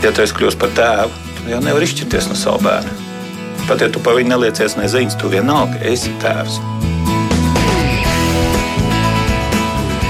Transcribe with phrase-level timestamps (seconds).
[0.00, 2.92] Ja tu esi kļuvis par tēvu, tad jau nevar izšķirties no sava bērna.
[3.68, 6.56] Pat ja tu pa viņu neliecies neziņas, tu vienalga esi tēvs.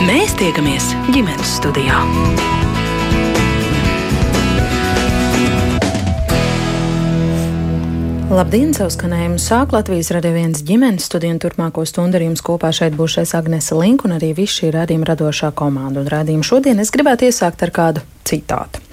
[0.07, 1.99] Mēs tiekamies ģimenes studijā.
[8.31, 12.71] Labdien, savu skanējumu sāk Latvijas radio viens ģimenes studiju un turpmāko stundu ar jums kopā
[12.71, 16.05] šeit būs šais Agnese Link un arī viss šī radījuma radošā komanda.
[16.05, 18.87] Un radījumu šodien es gribētu iesākt ar kādu citātu.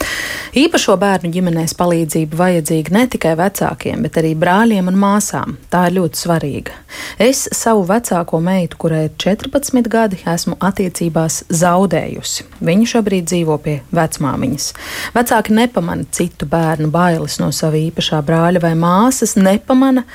[0.58, 5.54] Īpašo bērnu ģimenēs palīdzība vajadzīga ne tikai vecākiem, bet arī brāļiem un māsām.
[5.70, 6.78] Tā ir ļoti svarīga.
[7.22, 12.48] Es savu vecāko meitu, kurai ir 14 gadi, esmu attiecībās zaudējusi.
[12.66, 14.72] Viņa šobrīd dzīvo pie vecmāmiņas.
[15.20, 20.08] Vecāki nepamana citu bērnu bailes no sava īpašā brāļa vai māsas, nepamana,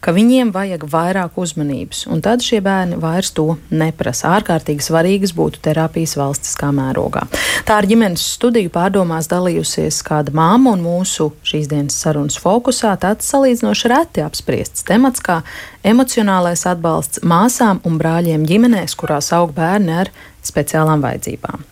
[0.00, 4.32] ka viņiem vajag vairāk uzmanības, un tad šie bērni vairs to neprasa.
[4.38, 7.26] Ārkārtīgi svarīgas būtu terapijas valstiskā mērogā.
[7.68, 13.28] Tā ar ģimenes studiju pārdomās dalījusies kāda māma, un mūsu šīs dienas sarunas fokusā tāds
[13.30, 15.40] salīdzinoši reti apspriests temats kā
[15.86, 20.12] emocionālais atbalsts māsām un brāļiem ģimenēs, kurās aug bērni ar
[20.46, 21.64] speciālām vajadzībām.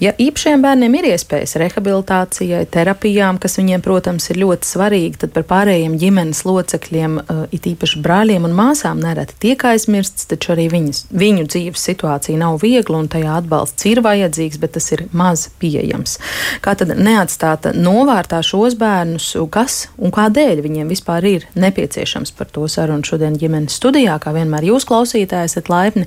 [0.00, 5.44] Ja īpašiem bērniem ir iespējas rehabilitācijai, terapijām, kas viņiem, protams, ir ļoti svarīgi, tad par
[5.50, 11.02] pārējiem ģimenes locekļiem, uh, it īpaši brāļiem un māsām, nereti tiek aizmirsts, taču arī viņas,
[11.12, 16.16] viņu dzīves situācija nav viegla un tajā atbalsts ir vajadzīgs, bet tas ir maz pieejams.
[16.64, 22.64] Kā tad neatstāt novārtā šos bērnus, kas un kādēļ viņiem vispār ir nepieciešams par to
[22.70, 26.06] sarunu šodien ģimenes studijā, kā vienmēr jūs klausītāji esat laipni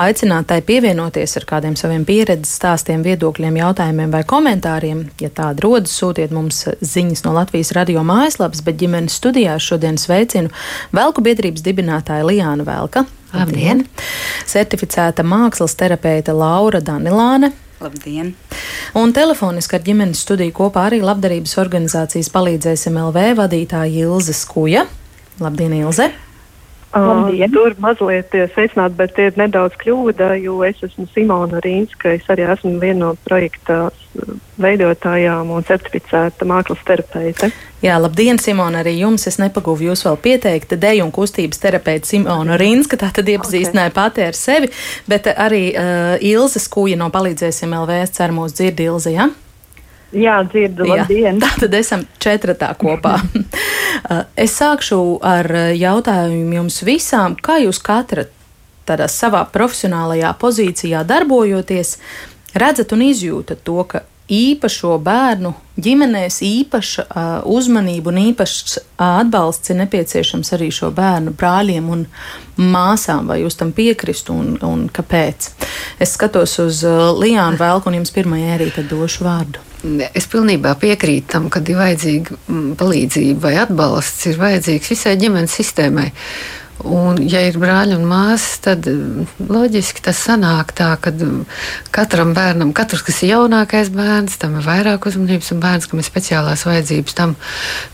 [0.00, 5.04] aicinātai pievienoties ar kādiem saviem pieredzes stāstiem, viedokļiem, jautājumiem vai komentāriem.
[5.22, 10.52] Ja tāda rodas, sūtiet mums ziņas no Latvijas radio mājaslapas, bet ģimenes studijā šodien sveicinu
[10.94, 13.06] Velku biedrības dibinātāju Lijānu Velka.
[13.32, 13.84] Labdien!
[14.48, 17.52] Certificēta mākslas terapeite Laura Danilāne.
[17.82, 18.32] Labdien!
[18.98, 24.86] Un telefoniski ar ģimenes studiju kopā arī labdarības organizācijas palīdzēsim LV vadītāja Ilze Skuja.
[25.42, 26.08] Labdien, Ilze!
[26.88, 32.14] Uh, tur mazliet sveicināt, bet ir nedaudz kļūda, jo es esmu Simona Rīnska.
[32.16, 33.90] Es arī esmu viena no projekta
[34.58, 37.50] veidotājām un certificēta mākslas terapeite.
[37.84, 39.28] Jā, labdien, Simona, arī jums.
[39.28, 40.72] Es nepagūvu jūs vēl pieteikt.
[40.80, 43.98] Deju un kustības terapeite Simona Rīnska, tā tad iepazīstināja okay.
[44.00, 44.72] pati ar sevi,
[45.10, 49.28] bet arī uh, Ilze Skūja no Palīdzēsim LV, es ceru, mūs dzird Ilze, jā?
[49.28, 49.47] Ja?
[50.16, 51.36] Jā, dzirdu, labdien.
[51.36, 53.18] Jā, tā tad esam četratā kopā.
[53.98, 54.96] Uh, es sākšu
[55.26, 58.28] ar jautājumu jums visām, kā jūs katra
[58.86, 61.96] tādā savā profesionālajā pozīcijā darbojoties,
[62.54, 68.82] redzat un izjūtat to, ka īpašo bērnu ģimenēs īpaša uh, uzmanība un īpašs uh,
[69.22, 72.04] atbalsts ir nepieciešams arī šo bērnu brāļiem un
[72.58, 75.48] māsām, vai jūs tam piekristu un, un kāpēc.
[75.98, 79.67] Es skatos uz uh, Lijānu Velku un jums pirmajai arī tad došu vārdu.
[79.86, 85.54] Es pilnībā piekrītu tam, ka ir vajadzīga mm, palīdzība vai atbalsts, ir vajadzīgs visai ģimenes
[85.54, 86.08] sistēmai.
[86.86, 91.40] Un, ja ir brāļi un māsas, tad mm, loģiski tas sanāk tā, ka mm,
[91.94, 96.06] katram bērnam, katrs, kas ir jaunākais bērns, tam ir vairāk uzmanības, un bērns, kam ir
[96.06, 97.34] speciālās vajadzības, tam,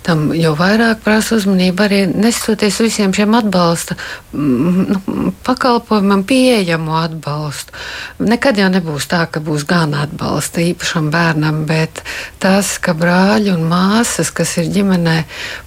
[0.05, 1.87] tam jau vairāk prasa uzmanību.
[1.87, 3.97] Arī nesoties visiem šiem atbalsta
[4.37, 5.01] nu,
[5.47, 7.73] pakalpojumam, pieejamu atbalstu.
[8.21, 12.05] Nekad jau nebūs tā, ka būs gan atbalsta īpašam bērnam, bet
[12.43, 15.23] tas, ka brāļi un māsas, kas ir ģimenē,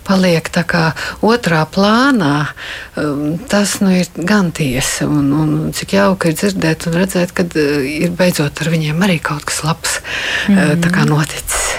[0.05, 0.85] paliek tā kā
[1.25, 2.45] otrā plānā
[3.51, 5.07] tas nu, ir gan tiesa.
[5.09, 9.19] Un, un cik jauki ir dzirdēt un redzēt, ka uh, ir beidzot ar viņiem arī
[9.23, 9.99] kaut kas labs
[10.49, 10.87] mm.
[11.09, 11.69] noticis.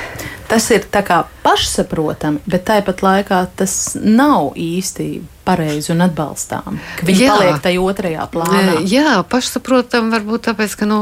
[0.48, 5.08] Tas ir tā kā pašsaprotami, bet tāpat laikā tas nav īsti
[5.48, 6.76] pareizi un atbalstām.
[7.08, 7.32] Viņi jā.
[7.32, 8.74] paliek tajā otrajā plānā.
[8.88, 10.98] Jā, pašsaprotam, varbūt tāpēc, ka nu,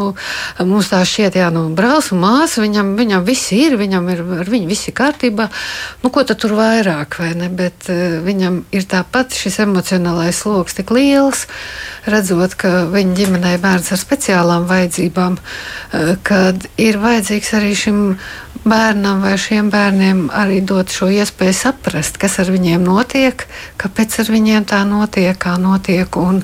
[0.68, 4.52] mums tā šķiet, jā, nu, brālis un māsa, viņam, viņam viss ir, viņam ir, ar
[4.52, 5.48] viņu viss ir kārtībā.
[6.04, 7.50] Nu, ko tad tur vairāk, vai ne?
[7.50, 11.46] Bet uh, viņam ir tāpat šis emocionālais sloks tik liels,
[12.06, 18.02] redzot, ka viņa ģimenē bērns ar speciālām vajadzībām, uh, kad ir vajadzīgs arī šim
[18.66, 23.46] bērnam vai šiem bērniem arī dot šo iespēju saprast, kas ar viņiem notiek,
[23.80, 26.42] kāpēc ar viņiem tā notiek, kā notiek, un,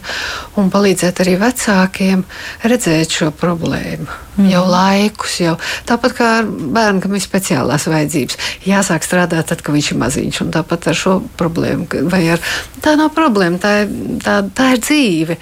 [0.58, 2.26] un palīdzēt arī vecākiem
[2.64, 4.10] redzēt šo problēmu.
[4.32, 4.48] Mm.
[4.48, 8.38] Jau laikus, jau tāpat kā ar bērnu, kam ir speciālās vajadzības.
[8.64, 11.84] Jāsāk strādāt tad, kad viņš ir maziņš, un tāpat ar šo problēmu.
[12.16, 12.40] Ar,
[12.80, 13.90] tā nav problēma, tā ir,
[14.24, 15.36] tā, tā ir dzīve.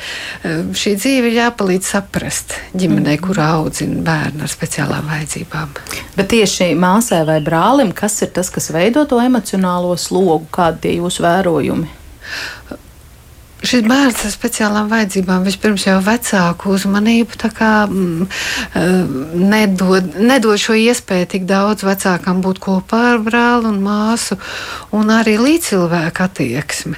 [0.75, 3.23] Šī dzīve ir jāpalīdz saprast ģimenei, mm.
[3.29, 5.77] kurā audzina bērnu ar speciālām vajadzībām.
[6.17, 11.03] Bet tieši māsai vai brālim, kas ir tas, kas veido to emocionālo slogu, kādi ir
[11.03, 11.91] jūsu vērojumi?
[13.67, 18.27] Šis bērns ar speciālām vajadzībām vispirms jau vecāku uzmanību kā, mm,
[18.75, 18.91] eh,
[19.35, 24.39] nedod, nedod šo iespēju tik daudz vecākam būt kopā ar brāli un māsu,
[24.93, 26.97] un arī līdzcilvēku attieksme.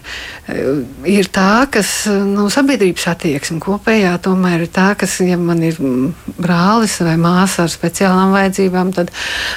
[0.48, 5.74] Eh, ir tā, kas nu, sabiedrības attieksme kopējā tomēr ir tā, kas, ja man ir
[5.80, 9.10] mm, brālis vai māsa ar speciālām vajadzībām, tad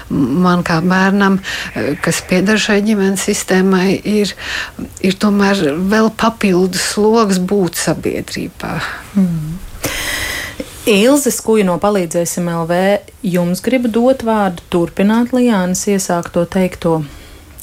[0.09, 1.39] man kā bērnam,
[1.75, 4.33] eh, kas pieder šai ģimenes sistēmai, ir,
[5.01, 8.73] ir tomēr vēl papildus sloks būt sabiedrībā.
[9.19, 9.55] Mm.
[10.85, 12.75] Ilze Skuja no Palīdzēsim LV
[13.25, 16.99] jums grib dot vārdu, turpināt Lijānas iesākto teikto.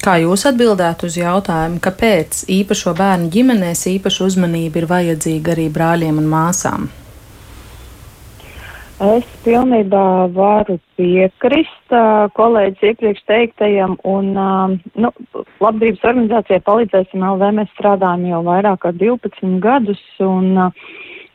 [0.02, 6.18] Kā jūs atbildētu uz jautājumu, kāpēc īpašo bērnu ģimenēs īpaša uzmanība ir vajadzīga arī brāļiem
[6.18, 6.90] un māsām?
[9.02, 15.10] Es pilnībā varu piekrist uh, kolēģis iepriekš teiktajam, un uh, nu,
[15.58, 17.48] labdarības organizācijai palīdzēsim LV.
[17.56, 20.92] Mēs strādājam jau vairāk kā 12 gadus, un uh,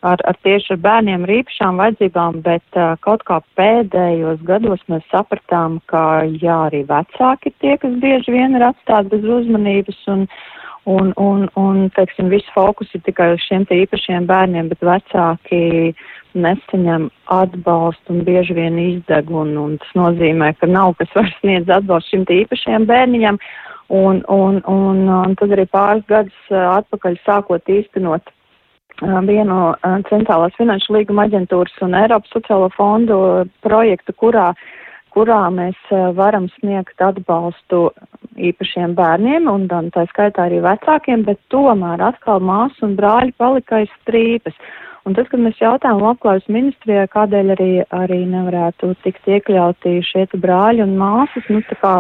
[0.07, 5.03] ar, ar tieši ar bērniem ar īpašām vajadzībām, bet uh, kaut kā pēdējos gados mēs
[5.11, 10.23] sapratām, ka jā, arī vecāki tie, kas bieži vien ir atstāti bez uzmanības, un,
[10.87, 15.65] un, un, un teiksim, viss fokus ir tikai uz šiem īpašiem bērniem, bet vecāki
[16.43, 21.69] nesaņem atbalstu un bieži vien izdeg, un, un tas nozīmē, ka nav kas var sniedz
[21.73, 23.39] atbalstu šim īpašajam bērniņam,
[23.89, 28.33] un, un, un, un tad arī pāris gadus atpakaļ sākot īstenot
[29.01, 29.75] vienu
[30.09, 33.19] centrālās finanšu līguma aģentūras un Eiropas sociālo fondu
[33.61, 34.53] projektu, kurā,
[35.13, 35.77] kurā mēs
[36.17, 37.91] varam sniegt atbalstu
[38.37, 43.89] īpašiem bērniem un tā skaitā arī vecākiem, bet tomēr atkal māsu un brāļi palika aiz
[44.01, 44.53] strīpes.
[45.07, 50.83] Un tad, kad mēs jautājām labklājības ministrijai, kādēļ arī, arī nevarētu tikt iekļauti šie brāļi
[50.83, 51.93] un māsas, nu, tā kā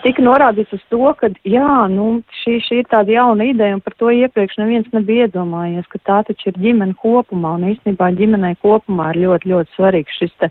[0.00, 2.06] tika norādīts uz to, ka jā, nu,
[2.40, 6.20] šī, šī ir tāda jauna ideja, un par to iepriekš neviens nebija iedomājies, ka tā
[6.30, 10.50] taču ir ģimene kopumā, un īstenībā ģimenei kopumā ir ļoti, ļoti svarīgs šis te,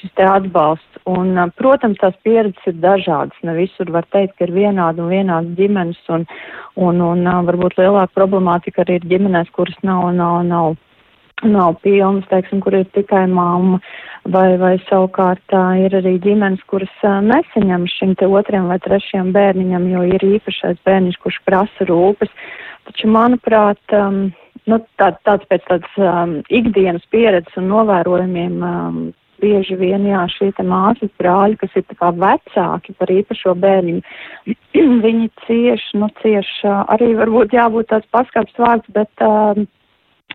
[0.00, 0.98] šis te atbalsts.
[1.08, 5.54] Un, protams, tās pieredzes ir dažādas, ne visur var teikt, ka ir vienāda un vienādas
[5.56, 6.26] ģimenes, un,
[6.74, 10.74] un, un varbūt lielāka problemātika arī ir ģimenēs, kuras nav, nav, nav
[11.46, 13.80] nav pilnas, teiksim, kur ir tikai mamma,
[14.28, 20.04] vai, vai savukārt ir arī ģimenes, kuras nesaņem šim te otriem vai trešajam bērniņam, jo
[20.14, 22.32] ir īpašais bērniņš, kurš prasa rūpes.
[22.88, 24.28] Taču, manuprāt, um,
[24.68, 29.00] nu, tā, tāds pēc tādas um, ikdienas pieredzes un novērojumiem um,
[29.42, 34.02] bieži vien, jā, šie te māsas brāļi, kas ir tā kā vecāki par īpašo bērniņu,
[35.06, 39.60] viņi cieš, nu, cieš, uh, arī varbūt jābūt tāds paskāps vārds, bet, uh,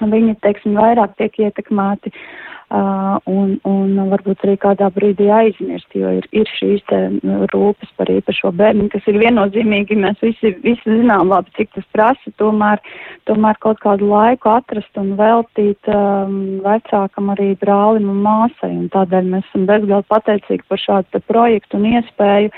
[0.01, 6.25] viņi, teiksim, vairāk tiek ietekmēti uh, un, un varbūt arī kādā brīdī aizmirst, jo ir,
[6.33, 11.29] ir šīs te nu, rūpes par īpašo bērnu, kas ir viennozīmīgi, mēs visi, visi zinām
[11.29, 12.81] labi, cik tas prasa, tomēr,
[13.29, 19.29] tomēr kaut kādu laiku atrast un veltīt um, vecākam arī brālim un māsai, un tādēļ
[19.35, 22.53] mēs esam bezgalīgi pateicīgi par šādu projektu un iespēju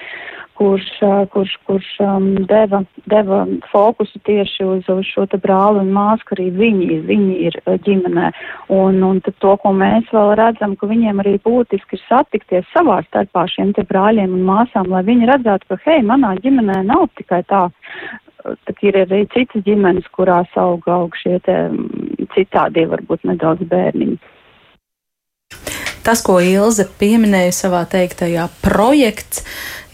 [0.56, 0.88] kurš,
[1.32, 2.82] kurš, kurš um, deva,
[3.12, 7.58] deva fokusu tieši uz, uz šo te brāli un māsu, ka arī viņi, viņi ir
[7.88, 8.32] ģimenē.
[8.76, 13.46] Un, un to, ko mēs vēl redzam, ka viņiem arī būtiski ir satikties savā starpā
[13.52, 17.68] šiem te brāļiem un māsām, lai viņi redzētu, ka, hei, manā ģimenē nav tikai tā.
[18.46, 21.56] Tad ir arī citas ģimenes, kurās aug, aug šie te
[22.36, 24.20] citādie varbūt nedaudz bērniņi.
[26.06, 29.42] Tas, ko Ilze pieminēja savā teiktajā, projekts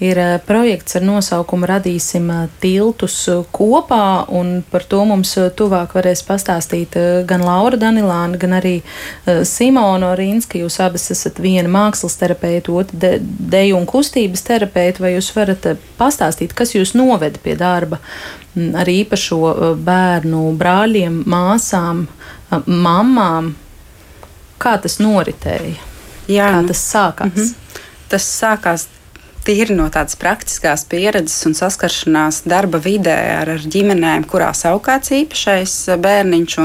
[0.02, 5.94] ir eh, projekts ar nosaukumu Radīsim eh, tiltus eh, kopā, un par to mums tuvāk
[5.96, 6.98] varēs pastāstīt
[7.30, 8.74] gan Laura Danilāna, gan arī
[9.48, 10.60] Simona Rīnska.
[10.62, 15.70] Jūs abas esat viena mākslas terapeita, otra de, deju un kustības terapeita, vai jūs varat
[16.00, 18.02] pastāstīt, kas jūs noveda pie darba
[18.58, 22.04] ar īpašo bērnu brāļiem, māsām,
[22.66, 23.54] mammām?
[24.62, 25.91] Kā tas noritēja?
[26.28, 27.36] Jā, Kā nu, tas sākās?
[27.36, 27.80] Mm -hmm.
[28.10, 28.88] Tas sākās
[29.46, 35.12] tīri no tādas praktiskās pieredzes un saskaršanās darba vidē ar, ar ģimenēm, kurās aug kāds
[35.12, 36.58] īpašais bērniņš.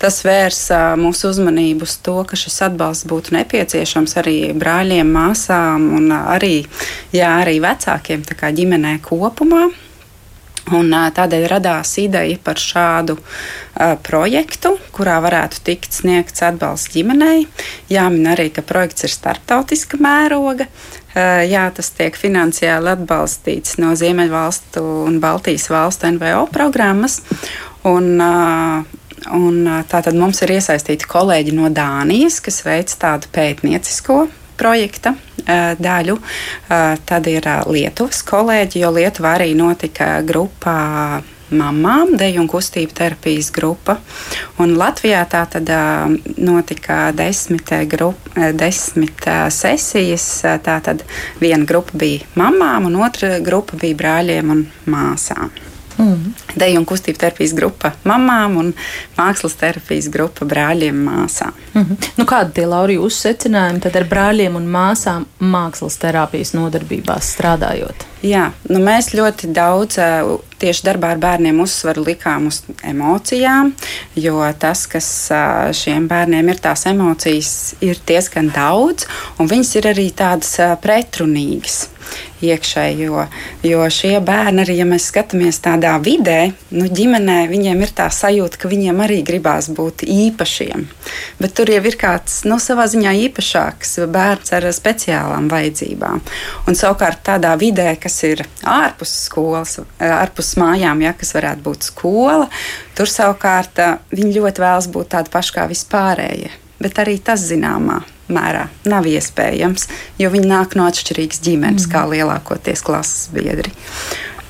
[0.00, 6.08] Tas vērsa mūsu uzmanību uz to, ka šis atbalsts būtu nepieciešams arī brāļiem, māsām un
[6.12, 6.64] arī,
[7.12, 9.68] jā, arī vecākiem, ģimenē kopumā.
[10.70, 17.46] Un, tādēļ radās ideja par šādu uh, projektu, kurā varētu tikt sniegts atbalsts ģimenei.
[17.90, 20.68] Jāmin arī, ka projekts ir starptautiska mēroga.
[21.10, 27.22] Uh, jā, tas tiek finansiāli atbalstīts no Ziemeļvalstu un Baltijas valstu NVO programmas.
[27.88, 28.96] Un, uh,
[29.36, 34.22] Un, tātad mums ir iesaistīti kolēģi no Dānijas, kas veic tādu pētniecisko
[34.56, 35.12] projekta
[35.46, 36.16] daļu.
[37.06, 40.78] Tad ir Lietuvas kolēģi, jo Lietuvā arī notika grupā
[41.50, 43.98] mamām, deju un kustību terapijas grupa.
[44.62, 45.70] Un Latvijā tā tad
[46.38, 50.28] notika desmit, grup, desmit sesijas.
[50.64, 51.04] Tā tad
[51.42, 55.69] viena grupa bija mamām, un otra grupa bija brāļiem un māsām.
[55.98, 56.34] Mm.
[56.56, 58.70] Deju un kustību terapijas grupa mamām un
[59.18, 61.56] mākslas terapijas grupa brāļiem un māsām.
[61.74, 62.10] Mm -hmm.
[62.16, 68.06] nu, kādi tie Lauri jūsu secinājumi tad ar brāļiem un māsām mākslas terapijas nodarbībās strādājot?
[68.22, 69.96] Jā, nu mēs ļoti daudz
[70.60, 73.72] tieši darbā ar bērniem uzsvaru likām uz emocijām,
[74.14, 75.30] jo tas, kas
[75.72, 79.06] šiem bērniem ir tās emocijas, ir diezgan daudz,
[79.38, 81.86] un viņas ir arī tādas pretrunīgas
[82.44, 83.06] iekšēji.
[83.06, 83.24] Jo,
[83.66, 88.60] jo šie bērni, arī ja mēs skatāmies tādā vidē, nu, ģimenē, viņiem ir tā sajūta,
[88.60, 90.86] ka viņiem arī gribās būt īpašiem.
[91.40, 96.22] Bet tur jau ir kāds nu, savā ziņā īpašāks bērns ar speciālām vajadzībām.
[96.68, 102.48] Un savukārt tādā vidē, kas ir ārpus skolas, ārpus mājām, ja, kas varētu būt skola,
[102.98, 103.82] tur savukārt
[104.14, 106.54] viņi ļoti vēlas būt tādi paši kā vispārējie.
[106.80, 108.00] Bet arī tas zināmā
[108.32, 109.88] mērā nav iespējams,
[110.20, 111.94] jo viņi nāk no atšķirīgas ģimenes, mm.
[111.94, 113.74] kā lielākoties klases biedri.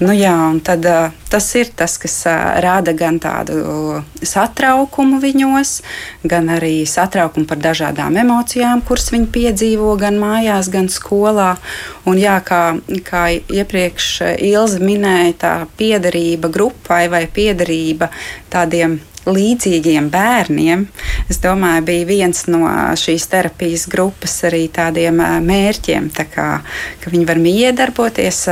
[0.00, 0.32] Nu, jā,
[0.64, 0.86] tad,
[1.28, 2.14] tas ir tas, kas
[2.64, 5.72] rada gan tādu satraukumu viņos,
[6.24, 11.50] gan arī satraukumu par dažādām emocijām, kuras viņi piedzīvo gan mājās, gan skolā.
[12.08, 12.62] Un, jā, kā,
[13.04, 14.08] kā iepriekš
[14.48, 18.08] Ilza minēja, tā piederība grupai vai piederība
[18.48, 18.96] tādiem
[19.28, 20.86] līdzīgiem bērniem.
[21.30, 22.62] Es domāju, bija viens no
[22.98, 26.48] šīs terapijas grupas arī tādiem mērķiem, tā kā,
[27.02, 28.42] ka viņi var miedarboties,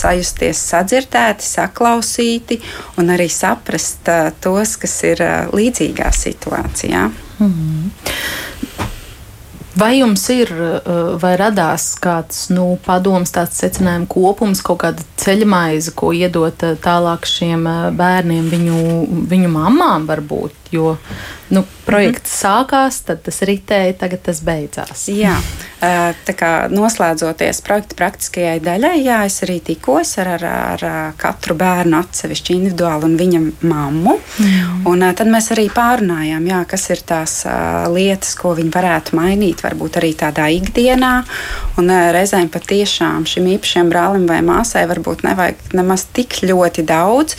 [0.00, 2.60] sajusties sadzirdēti, saklausīti
[3.00, 4.08] un arī saprast
[4.40, 7.08] tos, kas ir līdzīgā situācijā.
[7.38, 7.90] Mm -hmm.
[9.78, 10.50] Vai jums ir
[11.22, 17.68] vai radās kāds nu, padoms, tāds secinājuma kopums, kaut kāda ceļmaize, ko iedot tālāk šiem
[17.98, 18.80] bērniem, viņu,
[19.30, 20.67] viņu mamām varbūt?
[20.70, 20.96] Jo
[21.48, 22.68] nu, projekts mm -hmm.
[22.68, 25.08] sākās, tad tas ritēja, tagad tas beidzās.
[25.08, 25.36] Jā,
[26.26, 30.44] tā kā noslēdzoties projekta praktiskajai daļai, jā, es arī tikos ar, ar,
[30.84, 34.18] ar katru bērnu atsevišķi individuāli un viņa mammu.
[34.38, 34.86] Mm.
[34.86, 37.44] Un tad mēs arī pārunājām, jā, kas ir tās
[37.94, 41.24] lietas, ko viņi varētu mainīt, varbūt arī tādā ikdienā.
[41.78, 47.36] Un reizēm patiešām šim īpašiem brālim vai māsai varbūt nevajag nemaz tik ļoti daudz.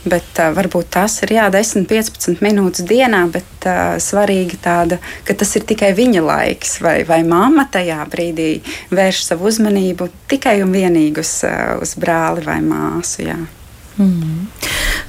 [0.00, 4.96] Bet uh, varbūt tas ir jā, 10, 15 minūtes dienā, bet uh, svarīgi tāda,
[5.28, 8.50] ka tas ir tikai viņa laiks, vai, vai mamma tajā brīdī
[8.96, 13.26] vērš savu uzmanību tikai un vienīgi uz, uh, uz brāli vai māsu.
[13.28, 13.38] Jā.
[13.98, 14.46] Mm.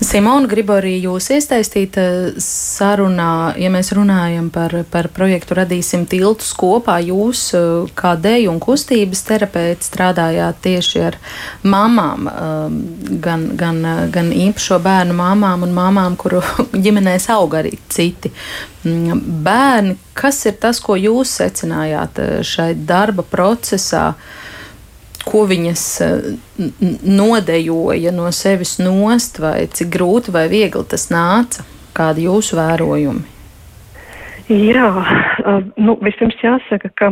[0.02, 6.56] Simona, gribu arī jūs iesaistīt eh, sarunā, ja mēs runājam par, par projektu Radīsim tiltus
[6.58, 6.96] kopā.
[7.06, 11.20] Jūs, eh, kā deju un kustības terapeiti, strādājāt tieši ar
[11.62, 16.42] mamām, eh, gan, gan, gan īpašo bērnu mamām un mamām, kuru
[16.88, 20.00] ģimenēs aug arī citi mm, bērni.
[20.18, 24.16] Kas ir tas, ko jūs secinājāt šai darba procesā?
[25.28, 26.32] Ko viņas eh,
[27.04, 31.68] nodejoja no sevis nost, vai cik grūti vai viegli tas nāca?
[31.96, 33.28] Kādi jūsu vērojumi?
[34.52, 34.88] Jā,
[35.80, 37.12] nu, vispirms jāsaka, ka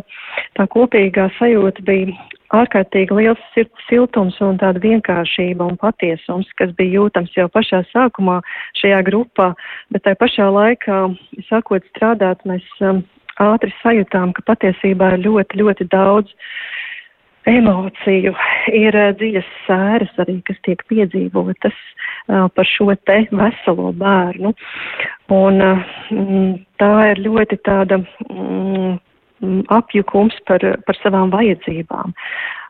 [0.58, 2.16] tā kopīgā sajūta bija
[2.56, 8.40] ārkārtīgi liels sirds siltums un tāda vienkāršība un patiesums, kas bija jūtams jau pašā sākumā
[8.82, 9.54] šajā grupā,
[9.94, 11.00] bet tai pašā laikā,
[11.48, 13.04] sākot strādāt, mēs um,
[13.40, 16.34] ātri sajūtām, ka patiesībā ir ļoti, ļoti daudz
[17.52, 18.34] emociju,
[18.76, 24.54] ir uh, dziļas sēras arī, kas tiek piedzīvotas uh, par šo te veselo bērnu.
[25.36, 25.84] Un uh,
[26.82, 28.96] tā ir ļoti tāda mm,
[29.74, 32.16] apjukums par, par savām vajadzībām.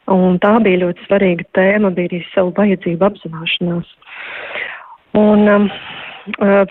[0.09, 3.91] Un tā bija ļoti svarīga tēma, bija arī savu vajadzību apzināšanās.
[5.19, 5.67] Un, um,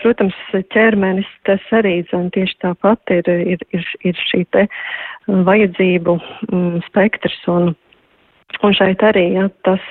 [0.01, 0.35] protams,
[0.73, 4.65] ķermenis tas arī zin, tieši tāpat ir, ir, ir, ir šī te
[5.27, 6.17] vajadzību
[6.49, 7.73] mm, spektrs un
[8.59, 9.83] Un šeit arī ja, tas,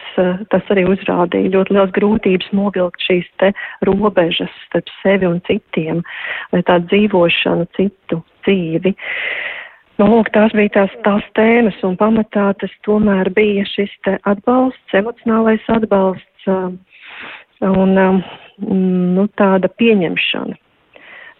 [0.53, 3.53] tas arī uzrādīja ļoti liels grūtības novilkt šīs te
[3.89, 6.03] robežas starp sevi un citiem,
[6.53, 8.93] vai tā dzīvošanu citu dzīvi.
[9.99, 14.95] Nu, lūk, tās bija tās, tās tēmas, un pamatā tas tomēr bija šis te atbalsts,
[15.01, 20.61] emocionālais atbalsts un nu, tāda pieņemšana,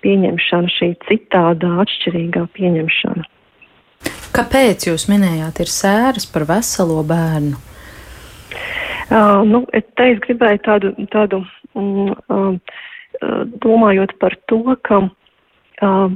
[0.03, 3.29] pieņemšana, šī citādā, atšķirīgā pieņemšana.
[4.39, 7.57] Kāpēc jūs minējāt, ir sēras par veselo bērnu?
[9.09, 11.41] Uh, nu, te es gribēju tādu, tādu
[11.75, 12.77] um, uh,
[13.65, 16.07] domājot par to, ka uh,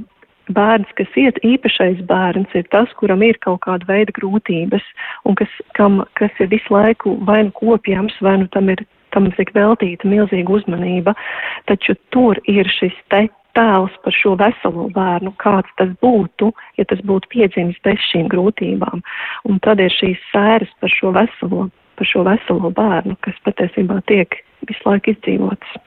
[0.54, 4.86] bērns, kas iet īpašais bērns, ir tas, kuram ir kaut kāda veida grūtības
[5.26, 9.26] un kas, kam, kas ir visu laiku vai nu kopjams, vai nu tam ir tam
[9.34, 11.18] tiek veltīta milzīga uzmanība,
[11.66, 13.26] taču tur ir šis te
[13.56, 19.04] tēls par šo veselo bērnu, kāds tas būtu, ja tas būtu piedzimis bez šīm grūtībām.
[19.48, 21.68] Un tad ir šīs sēras par šo veselo,
[21.98, 25.80] par šo veselo bērnu, kas patiesībā tiek visu laiku izdzīvots.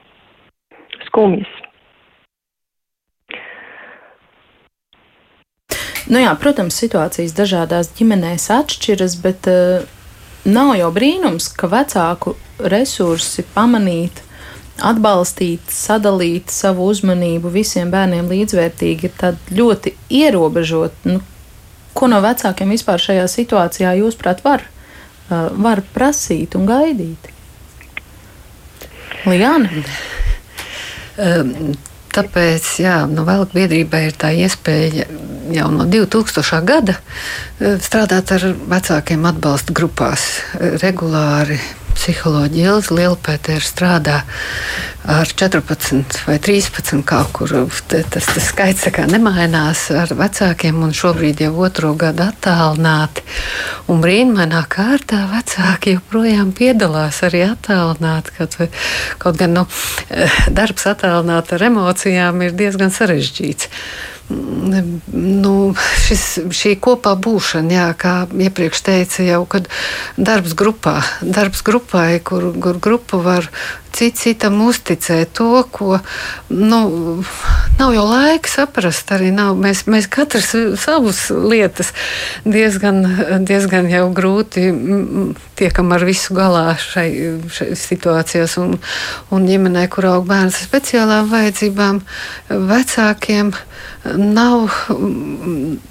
[1.08, 1.52] Skumjas.
[6.06, 9.82] Nu jā, protams, situācijas dažādās ģimenēs atšķiras, bet uh,
[10.46, 14.22] nav jau brīnums, ka vecāku resursi pamanīt,
[14.82, 21.08] atbalstīt, sadalīt savu uzmanību visiem bērniem līdzvērtīgi ir ļoti ierobežot.
[21.08, 21.22] Nu,
[21.96, 27.32] ko no vecākiem vispār šajā situācijā, jūsuprāt, var, uh, var prasīt un gaidīt?
[29.26, 29.84] Liāna?
[31.16, 31.74] Um,
[32.16, 35.04] Tāpēc, jā, nu, vēl biedrībai ir tā iespēja
[35.52, 36.62] jau no 2000.
[36.64, 40.24] gada eh, strādāt ar vecākiem atbalsta grupās
[40.80, 41.58] regulāri
[41.96, 44.20] psiholoģija Ilza Lielpētera strādā
[45.06, 47.52] ar 14 vai 13 kaut kur.
[47.88, 53.24] Tas, tas skaits nemainās ar vecākiem un šobrīd jau otro gadu attālināti.
[53.92, 58.34] Un brīnumainā kārtā vecāki joprojām piedalās arī attālināti.
[58.38, 58.58] Kaut,
[59.22, 59.66] kaut gan nu,
[60.50, 63.70] darbs attālināt ar emocijām ir diezgan sarežģīts
[64.28, 65.54] nu,
[66.06, 68.14] šis, šī kopā būšana, jā, kā
[68.48, 69.68] iepriekš teica, jau kad
[70.18, 73.50] darbs grupā, darbs grupai, kur, kur grupa var
[73.96, 75.98] cits citam uzticēt to, ko
[76.52, 76.80] nu,
[77.78, 79.08] nav jau laika saprast.
[79.14, 79.56] Arī nav.
[79.60, 80.52] Mēs, mēs katrs
[80.82, 81.92] savus lietas
[82.44, 83.02] diezgan,
[83.48, 84.68] diezgan jau grūti
[85.56, 87.08] tiekam ar visu galā šai,
[87.52, 88.56] šai situācijās.
[88.62, 88.76] Un,
[89.34, 92.02] un ģimenē, kur aug bērns ar speciālām vajadzībām,
[92.70, 93.52] vecākiem
[94.14, 94.70] nav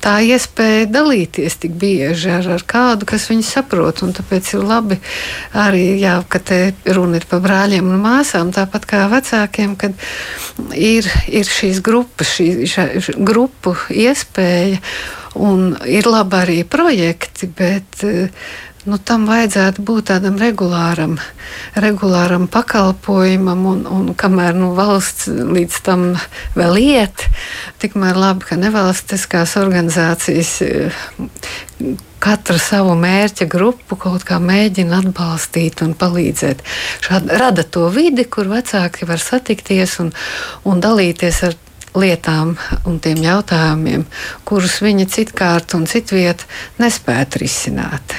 [0.04, 4.04] tā iespēja dalīties tik bieži ar, ar kādu, kas viņu saprot.
[4.16, 5.00] Tāpēc ir labi
[5.58, 6.60] arī, jā, ka te
[6.96, 9.98] runa ir par brāļiem un māsām, tāpat kā vecākiem, kad
[10.72, 14.82] ir, ir šīs grupas, šī, šī grupu iespēja.
[15.36, 18.06] Un ir labi arī projekti, bet
[18.86, 21.18] nu, tam vajadzētu būt tādam regulāram,
[21.82, 26.08] regulāram pakalpojumam, un, un kamēr nu, valsts līdz tam
[26.58, 27.26] vēl iet,
[27.82, 30.58] tikmēr labi, ka nevalstiskās organizācijas
[32.26, 36.64] katra savu mērķa grupu kaut kā mēģina atbalstīt un palīdzēt.
[37.06, 40.14] Šād, rada to vidi, kur vecāki var satikties un,
[40.66, 41.58] un dalīties ar
[41.96, 42.56] lietām
[42.90, 44.06] un tiem jautājumiem,
[44.48, 46.48] kurus viņi citkārt un citviet
[46.82, 48.18] nespētu risināt.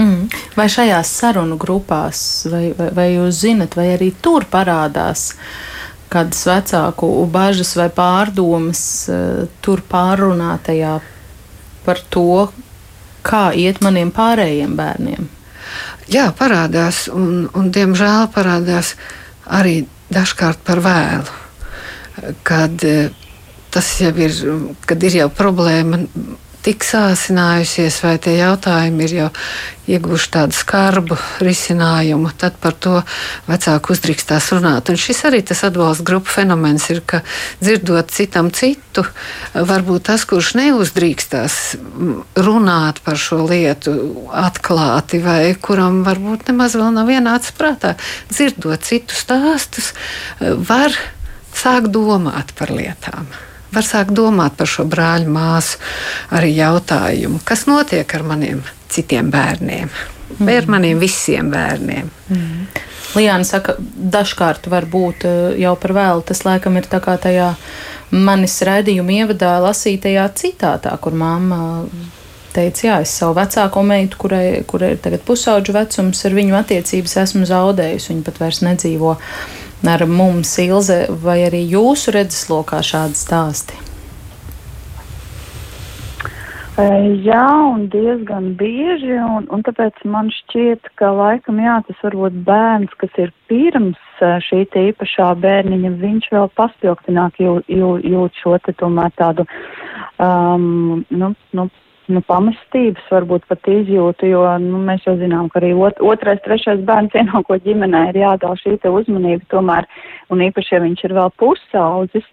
[0.00, 0.28] Mm.
[0.56, 5.34] Vai šajās sarunu grupās, vai, vai, vai jūs zinat, vai arī tur parādās
[6.10, 8.82] kādas vecāku bažas vai pārdomas
[9.12, 10.96] uh, tur pārunātajā
[11.84, 12.48] par to,
[13.26, 15.28] kā iet maniem pārējiem bērniem?
[16.10, 18.96] Jā, parādās, un, un diemžēl parādās
[19.46, 21.38] arī dažkārt par vēlu.
[22.46, 23.12] Kad eh,
[23.70, 24.34] tas jau ir,
[24.86, 26.02] kad ir jau problēma
[26.64, 29.28] tik sāsinājusies, vai tie jautājumi ir jau
[29.90, 33.00] ieguvuši tādu skarbu risinājumu, tad par to
[33.48, 34.92] vecāku uzdrīkstās runāt.
[34.92, 37.22] Un šis arī tas atbalsta grupu fenomens ir, ka
[37.62, 39.06] dzirdot citam citu,
[39.54, 41.58] varbūt tas, kurš neuzdrīkstās
[42.38, 43.96] runāt par šo lietu
[44.30, 47.96] atklāti, vai kuram varbūt nemaz vēl nav ienācis prātā,
[48.30, 49.94] dzirdot citu stāstus,
[50.40, 50.94] var
[51.56, 53.30] sākt domāt par lietām
[53.74, 55.80] var sākt domāt par šo brāļu māsu
[56.36, 59.90] arī jautājumu, kas notiek ar maniem citiem bērniem.
[60.40, 62.10] Vai ar maniem visiem bērniem?
[62.30, 62.68] Mm.
[63.18, 66.22] Lijāna saka, dažkārt var būt eh, jau par vēlu.
[66.26, 67.50] Tas laikam ir tā kā tajā
[68.14, 71.60] manis raidījuma ievadā lasītajā citātā, kur mamma
[72.54, 77.16] teica, jā, es savu vecāko meitu, kurai, kurai ir tagad pusauģu vecums, ar viņu attiecības
[77.24, 78.12] esmu zaudējusi.
[78.12, 79.16] Viņa pat vairs nedzīvo
[79.88, 83.78] ar mums, Ilze, vai arī jūsu redzeslokā šādi stāsti?
[86.80, 92.94] Jā, un diezgan bieži, un, un tāpēc man šķiet, ka laikam jā, tas varbūt bērns,
[93.00, 93.98] kas ir pirms
[94.46, 99.44] šī īpašā bērniņa, viņš vēl paspilgtināk jū, jū, jūt šo te tomēr tādu,
[100.22, 101.68] um, nu, nu,
[102.12, 106.82] nu, pamestības, varbūt pat izjūtu, jo nu, mēs jau zinām, ka arī ot otrais, trešais
[106.88, 109.88] bērns ienākot ģimenē ir jādala šī uzmanība tomēr,
[110.30, 112.26] un īpaši, ja viņš ir vēl pusaudzis,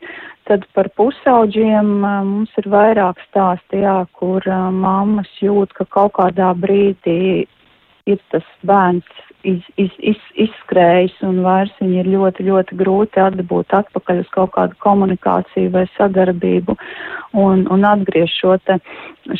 [0.48, 7.46] tad par pusauģiem mums ir vairāk stāsti, jā, kur mammas jūt, ka kaut kādā brīdī
[8.08, 13.76] ir tas bērns iz, iz, iz, izskrējis un vairs viņi ir ļoti, ļoti grūti atdabūt
[13.80, 16.76] atpakaļ uz kaut kādu komunikāciju vai sadarbību
[17.38, 18.80] un, un atgriezt šo te,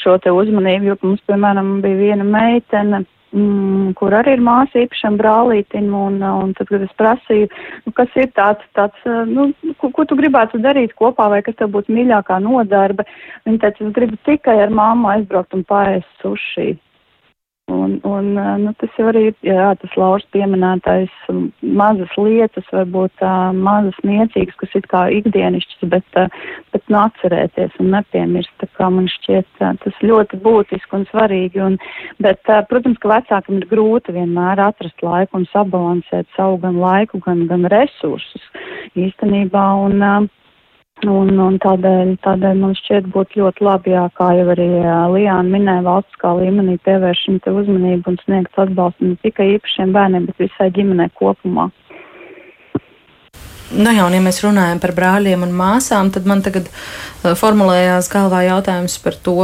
[0.02, 3.04] šo te uzmanību, jo mums, piemēram, bija viena meitene,
[3.36, 7.52] mm, kur arī ir māsa īpašam brālītim, un, un tad, kad es prasīju,
[7.86, 9.50] nu, kas ir tāds, tāds nu,
[9.82, 13.08] ko, ko tu gribētu darīt kopā, vai kas tev būtu mīļākā nodarbe,
[13.48, 16.76] viņa teica, es gribu tikai ar māmu aizbraukt un paēst suši.
[17.68, 18.28] Un, un
[18.64, 21.12] nu, tas jau arī ir jā, tas Lauras pieminētais
[21.60, 26.32] mazas lietas, varbūt uh, mazas niecīgas, kas ir kā ikdienišķas, bet, uh,
[26.72, 28.54] bet nu atcerēties un nepiemirst.
[28.64, 31.60] Tā kā man šķiet uh, tas ļoti būtiski un svarīgi.
[31.66, 31.76] Un,
[32.24, 37.20] bet, uh, protams, ka vecākam ir grūti vienmēr atrast laiku un sabalansēt savu gan laiku,
[37.28, 38.48] gan, gan resursus
[38.96, 39.68] īstenībā.
[39.90, 40.47] Un, uh,
[41.06, 44.66] Un, un tādēļ, tādēļ man šķiet būtu ļoti labi, jā, kā jau arī
[45.14, 50.26] Lijāna minēja, valstiskā līmenī pievērš šim te uzmanību un sniegt atbalstu ne tikai īpašiem bērniem,
[50.26, 51.68] bet visai ģimenei kopumā.
[53.78, 58.10] Nu jā, un ja mēs runājam par brāļiem un māsām, tad man tagad uh, formulējās
[58.10, 59.38] galvā jautājums par to,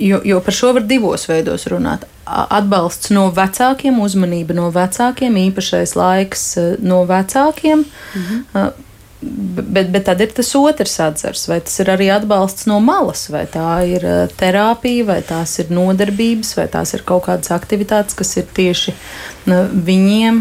[0.00, 2.08] jo, jo par šo var divos veidos runāt.
[2.24, 7.84] Atbalsts no vecākiem, uzmanība no vecākiem, īpašais laiks no vecākiem.
[8.16, 8.86] Mhm.
[9.20, 13.42] Bet, bet tad ir tas otrs atzars, vai tas ir arī atbalsts no malas, vai
[13.52, 18.32] tā ir eh, terapija, vai tās ir nodarbības, vai tās ir kaut kādas aktivitātes, kas
[18.40, 18.94] ir tieši
[19.50, 19.58] nu,
[19.90, 20.40] viņiem,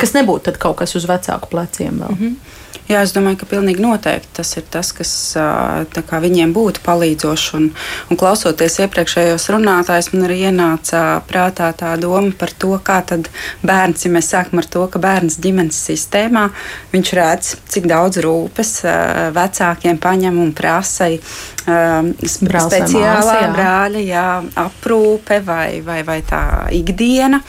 [0.00, 2.16] kas nebūtu kaut kas uz vecāku pleciem vēl.
[2.16, 2.55] Mm -hmm.
[2.86, 7.48] Jā, es domāju, ka pilnīgi noteikti tas ir tas, kas kā, viņiem būtu palīdzoši.
[7.58, 7.68] Un,
[8.10, 13.00] un klausoties iepriekšējos runātājus, man arī ienāca prātā tā doma par to, kā
[13.66, 16.46] bērns, ja mēs sākam ar to, ka bērns ģimenes sistēmā,
[16.94, 18.72] viņš redz, cik daudz rūpes
[19.34, 21.10] vecākiem paņem un prasa
[21.66, 24.26] speciālā brāļa jā,
[24.62, 26.42] aprūpe vai, vai, vai tā
[26.74, 27.42] ikdiena.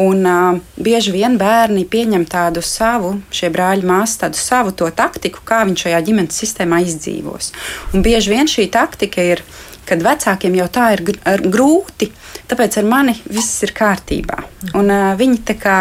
[0.00, 5.44] Un, uh, bieži vien bērni pieņem tādu savu, šie brāļi, māsas, tādu savu to taktiku,
[5.46, 7.52] kā viņš šajā ģimenes sistēmā izdzīvos.
[7.94, 9.44] Un bieži vien šī taktika ir,
[9.86, 11.04] kad vecākiem jau tā ir
[11.46, 12.10] grūti,
[12.50, 14.42] tāpēc ar mani viss ir kārtībā.
[14.74, 15.78] Un, uh, viņi tā kā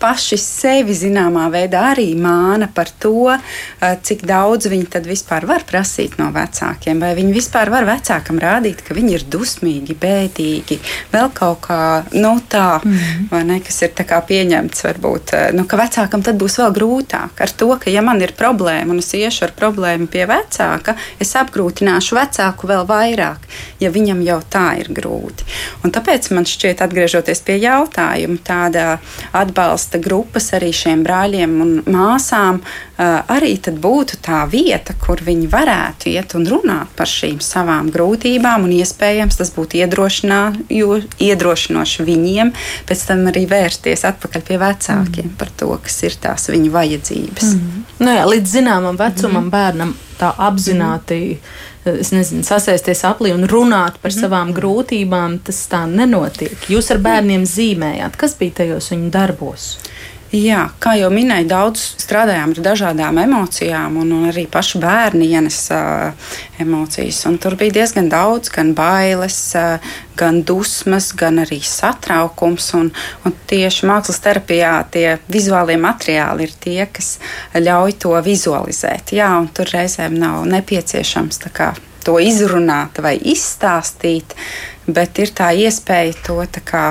[0.00, 5.64] paši sevi zināmā veidā arī māna par to, eh, cik daudz viņi tad vispār var
[5.68, 7.00] prasīt no vecākiem.
[7.00, 10.78] Vai viņi vispār var vecākam rādīt, ka viņi ir dusmīgi, bēdīgi,
[11.12, 12.98] vēl kaut kā nu, tā, mm
[13.30, 13.46] -hmm.
[13.46, 14.84] ne, kas ir pieņemts.
[14.84, 18.32] Varbūt, eh, nu, ka vecākam tad būs vēl grūtāk ar to, ka, ja man ir
[18.32, 23.38] problēma un es iešu ar problēmu pie vecāka, es apgrūtināšu vecāku vēl vairāk,
[23.80, 25.44] ja viņam jau tā ir grūti.
[25.84, 28.98] Un tāpēc man šķiet, atgriežoties pie jautājuma, tāda
[29.36, 32.60] atbalsta grupas arī šiem brāļiem un māsām,
[32.98, 38.74] arī būtu tā vieta, kur viņi varētu iet un runāt par šīm savām grūtībām, un
[38.80, 39.80] iespējams tas būtu
[41.20, 42.52] iedrošinoši viņiem
[42.88, 45.36] pēc tam arī vērsties atpakaļ pie vecākiem mm.
[45.40, 47.56] par to, kas ir tās viņu vajadzības.
[47.56, 47.82] Mm.
[48.00, 49.52] Nu jā, līdz zināmam vecumam mm.
[49.56, 51.20] bērnam tā apzināti.
[51.36, 54.20] Mm nezinu, sasēsties aplī un runāt par mm -hmm.
[54.20, 56.56] savām grūtībām, tas tā nenotiek.
[56.68, 59.78] Jūs ar bērniem zīmējāt, kas bija tajos viņu darbos?
[60.30, 65.58] Jā, kā jau minēju, daudz strādājām ar dažādām emocijām, un, un arī paši bērni ienes
[65.74, 66.12] uh,
[66.62, 67.24] emocijas.
[67.42, 69.82] Tur bija diezgan daudz, gan bailes, uh,
[70.14, 72.70] gan dusmas, gan arī satraukums.
[72.78, 72.92] Un,
[73.26, 77.16] un tieši mākslas terapijā tie vizuālie materiāli ir tie, kas
[77.58, 79.10] ļauj to vizualizēt.
[79.18, 81.72] Jā, un tur reizēm nav nepieciešams kā,
[82.06, 84.38] to izrunāt vai izstāstīt,
[84.86, 86.88] bet ir tā iespēja to tā kā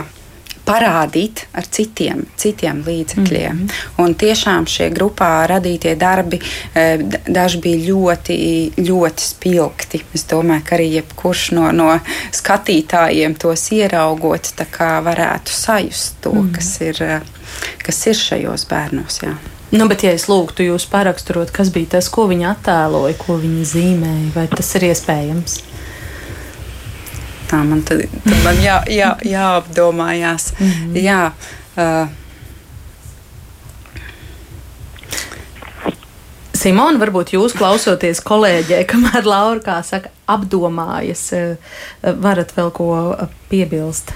[0.70, 3.56] parādīt ar citiem, citiem līdzekļiem.
[3.56, 4.04] Mm -hmm.
[4.04, 6.40] Un tiešām šie grupā radītie darbi
[6.74, 6.86] e,
[7.28, 8.40] daži bija ļoti,
[8.78, 10.04] ļoti spilgti.
[10.14, 12.00] Es domāju, ka arī jebkurš no, no
[12.32, 16.56] skatītājiem tos ieraugot, varētu sajust to, mm -hmm.
[16.56, 17.22] kas, ir, e,
[17.86, 19.20] kas ir šajos bērnos.
[19.24, 19.34] Jā.
[19.72, 23.66] Nu, bet, ja es lūgtu jūs paraksturot, kas bija tas, ko viņi attēloja, ko viņi
[23.66, 25.69] zīmēja, vai tas ir iespējams?
[27.50, 30.54] Tā man, tad, tad man jā, jā, jāapdomājās.
[30.60, 30.98] Mm -hmm.
[31.04, 31.22] Jā,
[31.78, 32.08] uh,
[36.60, 41.32] Simona, varbūt jūs klausoties kolēģei, kamēr Laura, kā saka, apdomājas,
[42.04, 42.88] varat vēl ko
[43.50, 44.12] piebilst?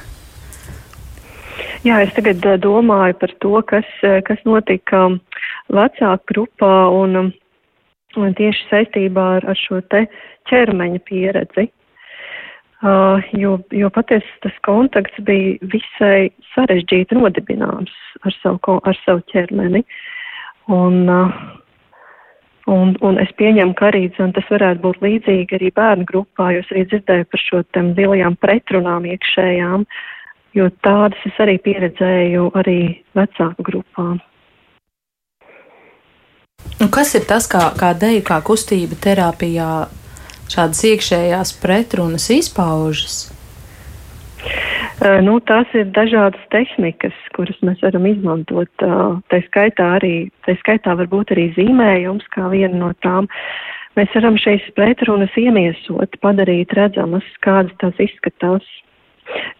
[1.83, 3.87] Jā, es tagad domāju par to, kas,
[4.27, 5.05] kas notika
[5.71, 7.31] vecāku grupā un,
[8.15, 10.05] un tieši saistībā ar, ar šo te
[10.51, 11.67] ķermeņa pieredzi.
[11.67, 11.82] Uh,
[12.83, 17.93] jo, jo patiesi tas kontakts bija visai sarežģīti nodibināms
[18.27, 19.83] ar savu, ar savu ķermeni.
[20.71, 21.31] Un, uh,
[22.71, 26.75] un, un es pieņemu, ka arī tas varētu būt līdzīgi arī bērnu grupā, jo es
[26.75, 29.87] arī dzirdēju par šo tam lielajām pretrunām iekšējām,
[30.59, 32.79] jo tādas es arī pieredzēju arī
[33.15, 34.21] vecāku grupām.
[36.79, 39.85] Un kas ir tas, kā, kā deju, kā kustība terapijā
[40.53, 43.23] šādas iekšējās pretrunas izpaužas?
[45.25, 48.69] Nu, tās ir dažādas tehnikas, kuras mēs varam izmantot.
[48.79, 53.27] Tā skaitā arī, tā skaitā varbūt arī zīmējums kā viena no tām.
[53.97, 58.63] Mēs varam šīs pretrunas iemiesot, padarīt redzamas, kādas tās izskatās,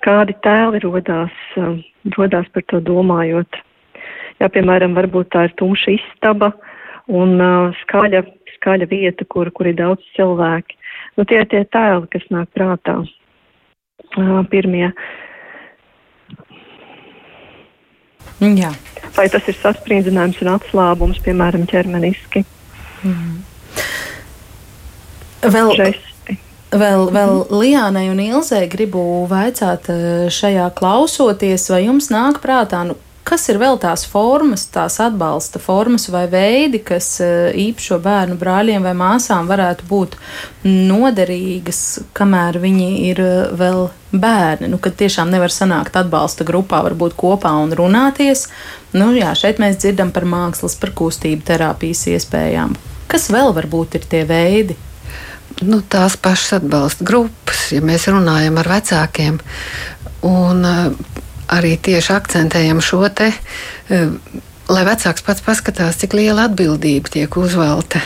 [0.05, 1.35] kādi tēli rodās,
[2.15, 3.59] rodās par to domājot.
[4.39, 6.53] Jā, piemēram, varbūt tā ir tumša istaba
[7.11, 7.35] un
[7.83, 8.23] skaļa,
[8.55, 10.79] skaļa vieta, kur, kur ir daudz cilvēki.
[11.17, 13.01] Nu, tie ir tie tēli, kas nāk prātā
[14.49, 14.89] pirmie.
[18.43, 18.71] Jā.
[19.13, 22.43] Vai tas ir sasprindzinājums un atslābums, piemēram, ķermeniski?
[23.05, 23.43] Mm.
[25.43, 26.37] Vēl, Žesti.
[26.71, 27.55] vēl, vēl mm.
[27.61, 29.89] Lijānai un Ilzai gribu vaicāt
[30.33, 36.09] šajā klausoties, vai jums nāk prātā, nu, Kas ir vēl tās formas, tās atbalsta formas
[36.11, 40.17] vai veidi, kas eh, īpašo bērnu brāļiem vai māsām varētu būt
[40.67, 41.79] noderīgas,
[42.17, 44.67] kamēr viņi ir eh, vēl bērni?
[44.73, 48.49] Nu, kad tiešām nevar sanākt atbalsta grupā, varbūt kopā un runāties.
[48.91, 52.75] Nu, jā, šeit mēs dzirdam par mākslas, par kustību terapijas iespējām.
[53.07, 54.75] Kas vēl varbūt ir tie veidi?
[55.63, 59.39] Nu, tās pašas atbalsta grupas, ja mēs runājam ar vecākiem.
[60.27, 61.12] Un, uh,
[61.53, 63.31] arī tieši akcentējam šo te.
[63.89, 64.11] Uh,
[64.71, 68.01] lai vecāks pats paskatās, cik liela atbildība tiek uzvelta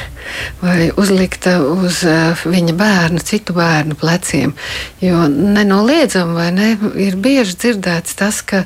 [0.59, 4.53] vai uzlikta uz uh, viņa bērnu, citu bērnu pleciem.
[4.99, 6.67] Jo nenoliedzami, vai ne,
[6.99, 8.63] ir bieži dzirdēts tas, ka,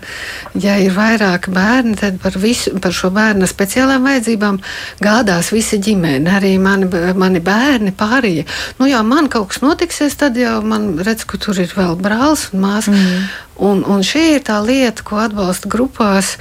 [0.58, 4.58] ja ir vairāki bērni, tad par, visu, par šo bērnu speciālām vajadzībām
[5.04, 8.48] gādās visa ģimene, arī mani, mani bērni pārējie.
[8.80, 12.50] Nu, jā, man kaut kas notiksies, tad jau man redz, ka tur ir vēl brālis
[12.52, 12.96] un māsa.
[12.96, 13.30] Mm.
[13.62, 16.34] Un, un šī ir tā lieta, ko atbalsta grupās.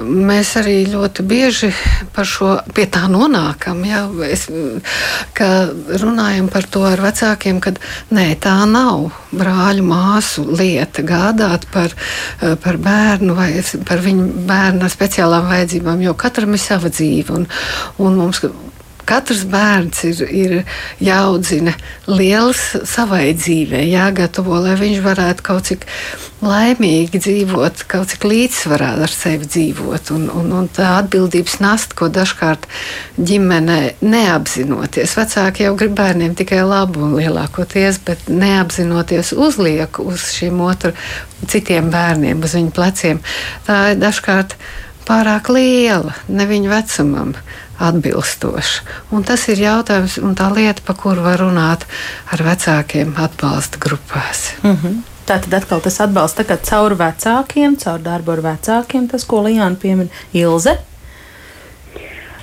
[0.00, 1.68] Mēs arī ļoti bieži
[2.14, 3.82] par šo pie tā nonākam.
[3.84, 4.06] Ja?
[4.24, 4.46] Es,
[6.02, 7.74] runājam par to ar vecākiem, ka
[8.16, 11.92] nē, tā nav brāļu māsu lieta gādāt par,
[12.40, 13.50] par bērnu vai
[13.88, 17.36] par viņu bērnu ar speciālām vajadzībām, jo katram ir sava dzīve.
[17.36, 17.48] Un,
[18.00, 18.42] un mums
[19.08, 20.52] katrs bērns ir, ir
[21.02, 21.74] jāaudzina
[22.10, 25.86] liels savai dzīvei, jāgatavo, lai viņš varētu kaut cik
[26.42, 30.10] laimīgi dzīvot, kaut cik līdzsvarā ar sevi dzīvot.
[30.16, 32.66] Un, un, un tā atbildības nasta, ko dažkārt
[33.18, 40.62] ģimene neapzinoties, vecāki jau grib bērniem tikai labu un lielākoties, bet neapzinoties uzliek uz šiem
[40.66, 40.94] otru
[41.46, 43.22] citiem bērniem, uz viņu pleciem.
[43.66, 44.56] Tā ir dažkārt
[45.06, 47.36] pārāk liela, ne viņa vecumam
[47.88, 48.82] atbilstoši.
[49.14, 51.86] Un tas ir jautājums un tā lieta, pa kuru var runāt
[52.32, 54.52] ar vecākiem atbalsta grupās.
[54.62, 55.00] Mm -hmm.
[55.26, 60.08] Tā tad atkal tas atbalsts caur vecākiem, caur darbu ar vecākiem, tas, ko Lijāna piemin
[60.34, 60.74] Ilze.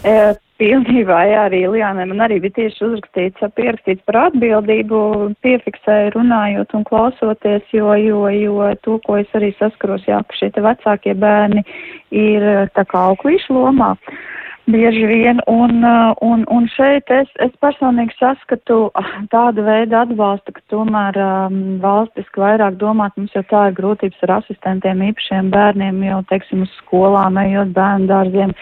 [0.03, 6.73] E, pilnībā, jā, arī Lijānai man arī bija tieši uzrakstīts, pierakstīts par atbildību, piefiksēju runājot
[6.73, 11.63] un klausoties, jo, jo, jo to, ko es arī saskaros, jā, ka šie vecākie bērni
[12.11, 13.91] ir tā kā auklīšu lomā.
[13.91, 14.38] Uh,
[14.71, 15.41] bieži vien.
[15.47, 21.17] Un, uh, un, un šeit es, es personīgi saskatu ah, tādu veidu atbalstu, ka tomēr
[21.23, 26.63] um, valstiski vairāk domāt, mums jau tā ir grūtības ar asistentiem, īpašiem bērniem, jau, teiksim,
[26.67, 28.55] uz skolām, ejot bērnu dārziem.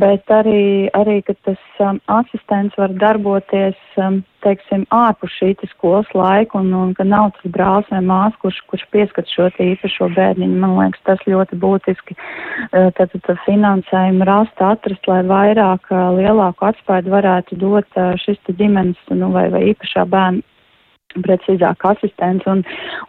[0.00, 6.58] Bet arī, arī ka tas um, asistents var darboties, um, teiksim, ārpus šī skolas laika
[6.58, 10.58] un, un ka nav tas brālis vai māsa, kurš, kurš pieskat šo īpašo bērniņu.
[10.64, 12.16] Man liekas, tas ļoti būtiski.
[12.16, 12.41] Uh,
[12.98, 18.98] tad, tad finansējumu rast, atrast, lai vairāk, uh, lielāku atspēju varētu dot uh, šis ģimenes
[19.10, 20.51] nu, vai, vai īpašā bērna
[21.20, 22.46] precīzāk asistents.
[22.50, 22.62] Un,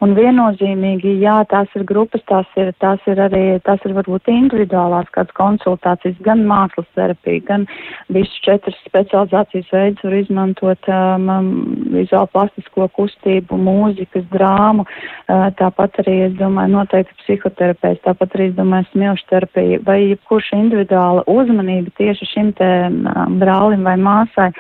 [0.04, 5.10] un viennozīmīgi, jā, tās ir grupas, tās ir, tās ir arī, tās ir varbūt individuālās
[5.16, 7.68] kādas konsultācijas, gan mākslas terapija, gan
[8.13, 11.52] visus četras specializācijas veidus var izmantot um, um,
[11.94, 18.58] vizuālu plastisko kustību, mūzikas, drāmu, uh, tāpat arī, es domāju, noteikti psihoterapeits, tāpat arī, es
[18.58, 24.52] domāju, smilšu terapija vai jebkurš individuāla uzmanība tieši šim te um, brālim vai māsai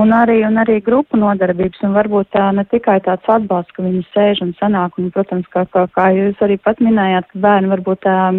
[0.00, 3.82] un arī, un arī grupu nodarbības un varbūt tā ne tik tikai tāds atbalsts, ka
[3.82, 7.72] viņi sēž un sanāk, un, protams, kā, kā, kā jūs arī pat minējāt, ka bērni
[7.72, 8.38] varbūt um,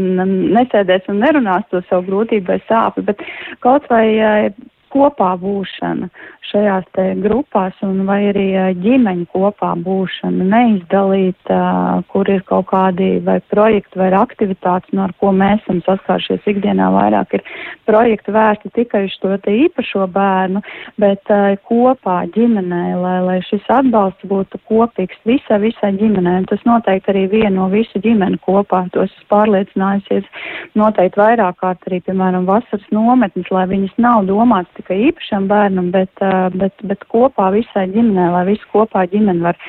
[0.55, 3.19] nesēdēs un nerunās to savu grūtību vai sāpju, bet
[3.59, 4.47] kaut vai uh,
[4.93, 6.09] kopā būšana
[6.47, 8.47] šajās te grupās un vai arī
[8.79, 11.51] ģimeņu kopā būšana, neizdalīt,
[12.11, 16.87] kur ir kaut kādi vai projekti vai aktivitātes, no ar ko mēs esam saskāršies ikdienā
[16.93, 17.43] vairāk ir
[17.89, 20.61] projekti vērsti tikai uz to te īpašo bērnu,
[21.01, 21.33] bet
[21.67, 26.37] kopā ģimenē, lai, lai šis atbalsts būtu kopīgs visai, visai ģimenē.
[26.51, 30.27] Tas noteikti arī vieno visu ģimeni kopā, to es pārliecinājusies
[30.79, 36.21] noteikti vairāk kārt arī, piemēram, vasaras nometnes, lai viņas nav domāts tikai īpašam bērnam, bet,
[36.55, 39.59] bet, bet kopā visai ģimenē, lai visi kopā ģimene var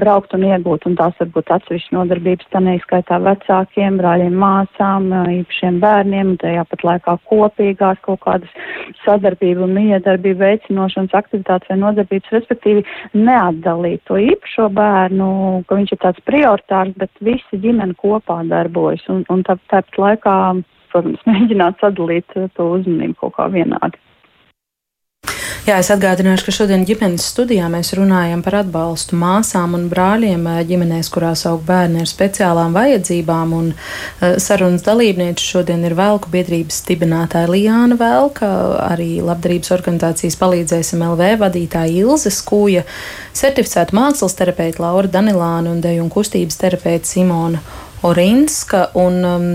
[0.00, 6.34] braukt un iegūt, un tās varbūt atsevišķi nodarbības, tā neizskaitā vecākiem, brāļiem, māsām, īpašiem bērniem,
[6.34, 8.52] un tajā pat laikā kopīgās kaut kādas
[9.04, 15.30] sadarbību un miedarbību veicinošanas aktivitātes vai nodarbības, respektīvi neatdalīt to īpašo bērnu,
[15.68, 20.38] ka viņš ir tāds prioritārs, bet visi ģimene kopā darbojas, un, un tā, tāpat laikā
[20.94, 24.00] protams, mēģināt sadalīt to uzmanību kaut kā vienādi.
[25.64, 31.08] Jā, es atgādināšu, ka šodien ģimenes studijā mēs runājam par atbalstu māsām un brāļiem ģimenēs,
[31.08, 33.54] kurās aug bērni ar speciālām vajadzībām.
[33.56, 33.70] Un,
[34.20, 38.52] sarunas dalībniece šodien ir Velku biedrības dibinātāja Lijāna Velka,
[38.90, 42.84] arī labdarības organizācijas palīdzēsim LV vadītāja Ilze Skūja,
[43.32, 47.64] certificēta mākslas terapeita Laura Danilāna un deju un kustības terapeita Simona
[48.04, 48.90] Orinska.
[49.00, 49.48] Un, um,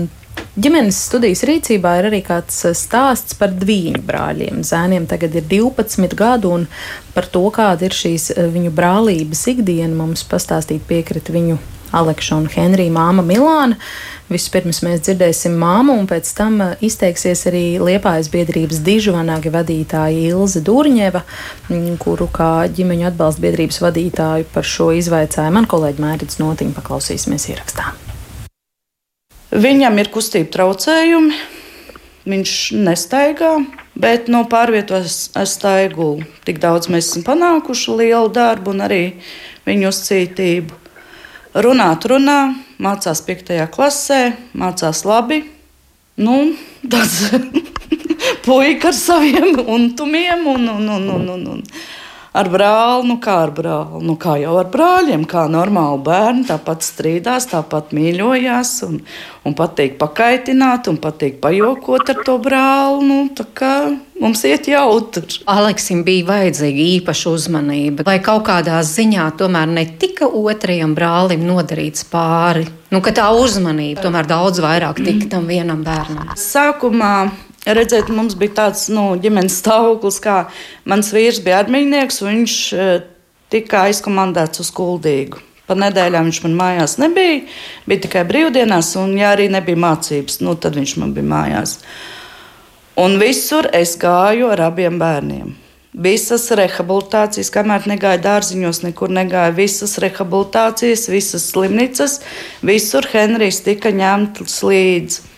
[0.60, 4.64] Ģimenes studijas rīcībā ir arī kāds eh, stāsts par dviņu brāļiem.
[4.66, 6.66] Zēniem tagad ir 12 gadu, un
[7.14, 11.60] par to, kāda ir šīs eh, viņu brālības ikdiena, mums pastāstīt piekrita viņu
[11.96, 13.78] Aleksa un Henrija māma Milāna.
[14.30, 20.62] Vispirms mēs dzirdēsim māmu, un pēc tam eh, izteiksies arī Liepājas biedrības dižvanāga vadītāja Ilze
[20.66, 21.24] Durņeva,
[21.70, 27.52] mm, kuru kā ģimeņu atbalsta biedrības vadītāju par šo izvaicāju man kolēģi Mērķis Notiņa paklausīsimies
[27.54, 27.92] ierakstā.
[29.50, 31.34] Viņam ir kustību traucējumi,
[32.30, 32.52] viņš
[32.86, 33.56] nestaigā,
[33.98, 39.02] bet no pārvietojas ar staigu tik daudz mēs esam panākuši lielu darbu un arī
[39.66, 40.78] viņu uzcītību.
[41.66, 42.38] Runāt, runā,
[42.78, 43.50] mācās 5.
[43.74, 44.20] klasē,
[44.54, 45.42] mācās labi.
[46.20, 46.52] Nu,
[46.86, 47.32] tāds
[48.46, 51.66] puika ar saviem untumiem un, un, un, un, un, un
[52.36, 56.86] ar brāli, nu kā ar brāli, nu kā jau ar brāļiem, kā normāli bērni, tāpat
[56.86, 59.00] strīdās, tāpat mīļojās un,
[59.46, 63.08] un patīk pakaitināt un patīk pajokot ar to brāli.
[63.10, 63.74] Nu, tā kā
[64.22, 65.40] mums iet jautri.
[65.50, 72.06] Aleksim bija vajadzīga īpaša uzmanība, lai kaut kādā ziņā tomēr ne tikai otrajam brālim nodarīts
[72.12, 72.68] pāri.
[72.90, 76.34] Nu, tā uzmanība tomēr daudz vairāk tika tam vienam bērnam.
[76.38, 77.14] Sākumā
[77.68, 80.36] Redzēt, mums bija tāds nu, ģimenes stāvoklis, kā
[80.88, 82.86] mans vīrs bija armijnieks, un viņš e,
[83.52, 85.42] tika aizkomandēts uz kuldīgu.
[85.68, 87.42] Pa nedēļām viņš man mājās nebija,
[87.86, 91.76] bija tikai brīvdienās, un, ja arī nebija mācības, nu, tad viņš man bija mājās.
[92.98, 95.52] Un visur es gāju ar abiem bērniem.
[95.90, 99.56] Visas rehabilitācijas, kamēr negāju dārziņos, nekur negāju.
[99.58, 102.20] Visas rehabilitācijas, visas slimnīcas,
[102.64, 105.29] visur Henrijs tika ņemts līdzi.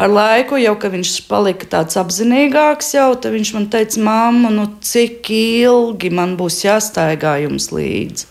[0.00, 5.28] Ar laiku, jau kad viņš palika tāds apzinīgāks, jau viņš man teica, māma, nu cik
[5.36, 8.30] ilgi man būs jāstaigā jums līdzi.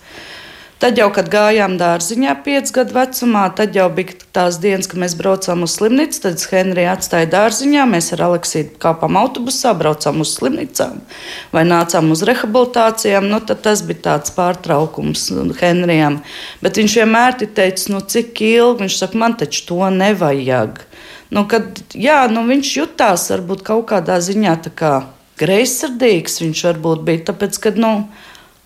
[0.79, 5.13] Tad jau, kad gājām dārziņā, 5 gadu vecumā, tad jau bija tās dienas, kad mēs
[5.19, 6.21] braucām uz slimnīcu.
[6.23, 11.03] Tad Henrija atstāja dārziņā, mēs ar Aleksīdu kāpām autobusā, braucām uz slimnīcām
[11.51, 13.27] vai nācām uz rehabilitācijām.
[13.29, 15.27] Nu, tas bija tāds pārtraukums
[15.59, 16.21] Henrijam.
[16.63, 20.87] Bet viņš vienmēr teica, nu, cik ilgi viņš saka, man taču to nevajag.
[21.29, 24.93] Nu, kad, jā, nu, viņš jutās varbūt kaut kādā ziņā kā
[25.39, 26.41] greizsirdīgs.
[26.43, 27.73] Viņš varbūt bija tāpēc, ka.
[27.77, 27.93] Nu,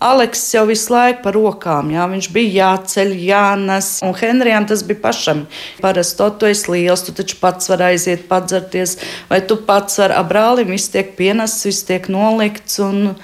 [0.04, 3.86] Aleks jau visu laiku par rokām, jā, viņš bija jāceļ, jānes.
[4.04, 5.44] Un Henrijam tas bija pašam.
[5.80, 8.98] Parasti to tu esi liels, tu taču pats vari aiziet, padzerties,
[9.30, 12.76] vai tu pats vari abrālim, viss tiek pienests, viss tiek nolikts.
[12.84, 13.14] Un,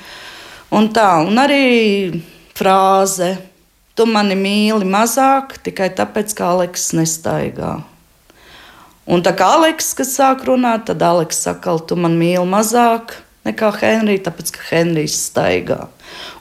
[0.72, 1.66] un tā, un arī
[2.57, 3.35] frāze,
[3.92, 7.81] tu mani mīli mazāk tikai tāpēc, ka Aleks nestaigā.
[9.11, 13.16] Un tā kā Aleks, kas sāk runāt, tad Aleks saka, tu man mīli mazāk
[13.49, 15.88] nekā Henrijs, tāpēc ka Henrijs staigā.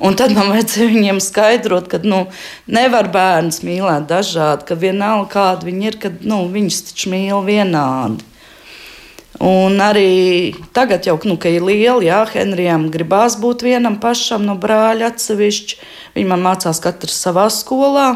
[0.04, 2.26] Un tad man vajadzēja viņiem skaidrot, ka nu,
[2.70, 8.26] nevar bērns mīlēt dažādi, ka vienalga kāda viņi ir, ka nu, viņus taču mīl vienādi.
[9.40, 14.58] Un arī tagad, jau, nu, kad ir liela, jā, Henrijam gribās būt vienam pašam no
[14.60, 15.78] brāļa atsevišķi.
[16.18, 18.10] Viņi man mācās katrs savā skolā.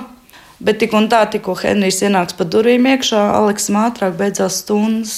[0.63, 5.15] Bet tik un tā, tikko Henrijs ienāks pa durvīm iekšā, Aleksim ātrāk beidzās stundas.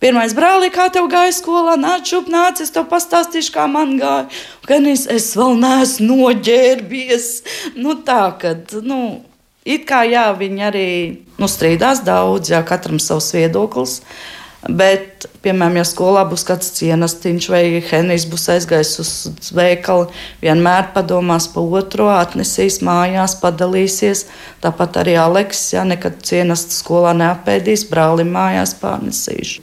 [0.00, 4.28] Pirmais brālis, kā tev gāja skolā, nāc, šup, nāc, es tev pastāstīšu, kā man gāja.
[4.70, 7.28] Henrijs, es vēl neesmu noģērbies.
[7.76, 9.20] Nu, tā, kad, nu,
[9.68, 10.88] it kā jā, viņi arī
[11.36, 13.98] nu, strīdās daudz, jā, katram savs viedoklis.
[13.98, 20.08] Uh, Bet, piemēram, ja skolā būs kāds cienestiņš vai Henrijs būs aizgājis uz veikalu,
[20.42, 24.24] vienmēr padomās par otru, atnesīs mājās, padalīsies.
[24.64, 29.62] Tāpat arī Aleks, ja nekad cienesta skolā neapēdīs, brālim mājās pārnesīšu.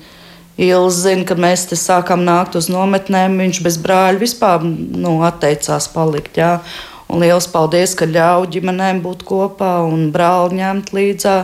[0.64, 5.90] Ilzi zina, ka mēs te sākam nākt uz nometnēm, viņš bez brāļa vispār nu, atteicās
[5.92, 6.40] palikt.
[6.40, 6.62] Jā.
[7.12, 11.36] Un liels paldies, ka ļauj ģimenēm būt kopā un brāli ņemt līdzi.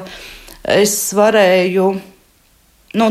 [0.72, 1.89] Es varēju
[2.98, 3.10] nu,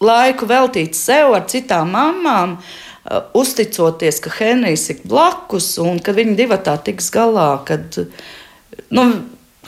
[0.00, 6.36] laiku veltīt sev ar citām mamām, uh, uzticoties, ka Henrijs ir blakus un ka viņi
[6.38, 7.50] divi tā tiks galā.
[7.68, 7.98] Kad,
[8.94, 9.06] nu,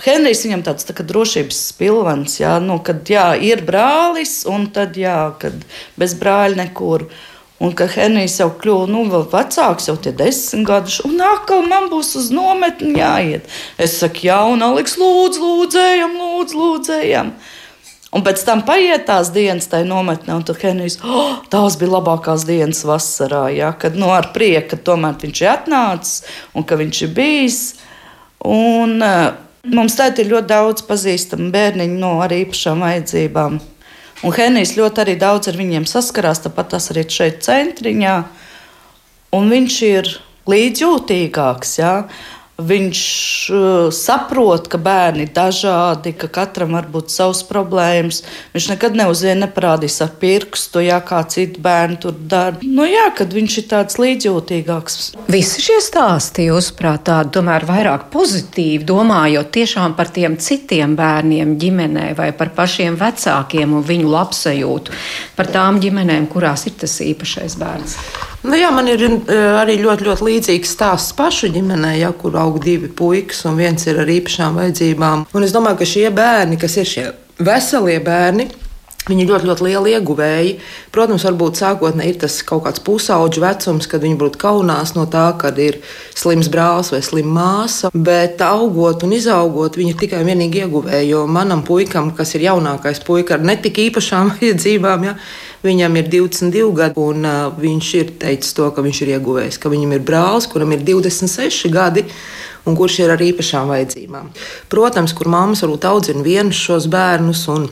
[0.03, 5.35] Henrijs viņam tāds tā drošības pilvens, jā, nu, kad jā, ir brālis, un tad jā,
[5.43, 5.55] kad
[6.01, 7.07] bez brāļa nekur.
[7.63, 12.17] Un ka Henrijs jau kļuva nu, vecāks, jau tie desmit gadus, un atkal man būs
[12.19, 13.47] uz nometni jāiet.
[13.79, 17.31] Es saku, jā, un Aleks, lūdzu, lūdzējam, lūdzu, lūdzējam.
[18.13, 22.45] Un pēc tam paiet tās dienas tajā nometnē, un tur Henrijs, oh, tās bija labākās
[22.45, 27.07] dienas vasarā, jā, kad nu, ar prieku, ka tomēr viņš ir atnācis un ka viņš
[27.07, 27.63] ir bijis.
[28.43, 29.33] Un, uh,
[29.63, 33.61] Mums tagad ir ļoti daudz pazīstamu bērniņu no arī īpašām vajadzībām.
[34.27, 38.17] Un Henrijs ļoti arī daudz ar viņiem saskarās, tāpat tas arī šeit centriņā.
[39.39, 40.11] Un viņš ir
[40.51, 41.77] līdzjūtīgāks.
[41.79, 41.93] Ja?
[42.63, 43.03] Viņš
[43.97, 48.23] saprot, ka bērni ir dažādi, ka katram var būt savs problēmas.
[48.55, 52.61] Viņš nekad neuzvien neparādīs ar pirkstu, ja kā citi bērni tur dara.
[52.63, 54.99] Nu, jā, kad viņš ir tāds līdzjūtīgāks.
[55.33, 62.13] Visi šie stāsti, jūsuprāt, tādi tomēr vairāk pozitīvi, domājot tiešām par tiem citiem bērniem ģimenē
[62.19, 65.01] vai par pašiem vecākiem un viņu labsajūtu,
[65.39, 67.99] par tām ģimenēm, kurās ir tas īpašais bērns.
[68.43, 72.59] Nu, jā, man ir eh, arī ļoti, ļoti līdzīgs stāsts pašu ģimenē, ja, kur aug
[72.63, 75.29] divi puikas, un viens ir ar īpašām vajadzībām.
[75.31, 77.07] Un es domāju, ka šie bērni, kas ir šie
[77.39, 78.49] veselie bērni,
[79.03, 80.51] Viņi ļoti, ļoti lieli ieguvēji.
[80.95, 85.25] Protams, varbūt sākotnēji ir tas kaut kāds pusauģu vecums, kad viņi būtu kaunās no tā,
[85.41, 85.81] ka ir
[86.15, 87.91] slims brālis vai slima māsa.
[87.91, 91.11] Bet augot un izaugot, viņi ir tikai un vienīgi ieguvēji.
[91.11, 95.17] Jo manam puikam, kas ir jaunākais puika ar netik īpašām vajadzībām, ja,
[95.63, 99.71] Viņam ir 22 gadi, un uh, viņš ir teicis to, ka viņš ir ieguvējis, ka
[99.71, 102.07] viņam ir brālis, kuram ir 26 gadi.
[102.67, 104.29] Un kurš ir ar īpašām vajadzībām.
[104.71, 107.65] Protams, kur mammas varbūt audzina vienus šos bērnus, un,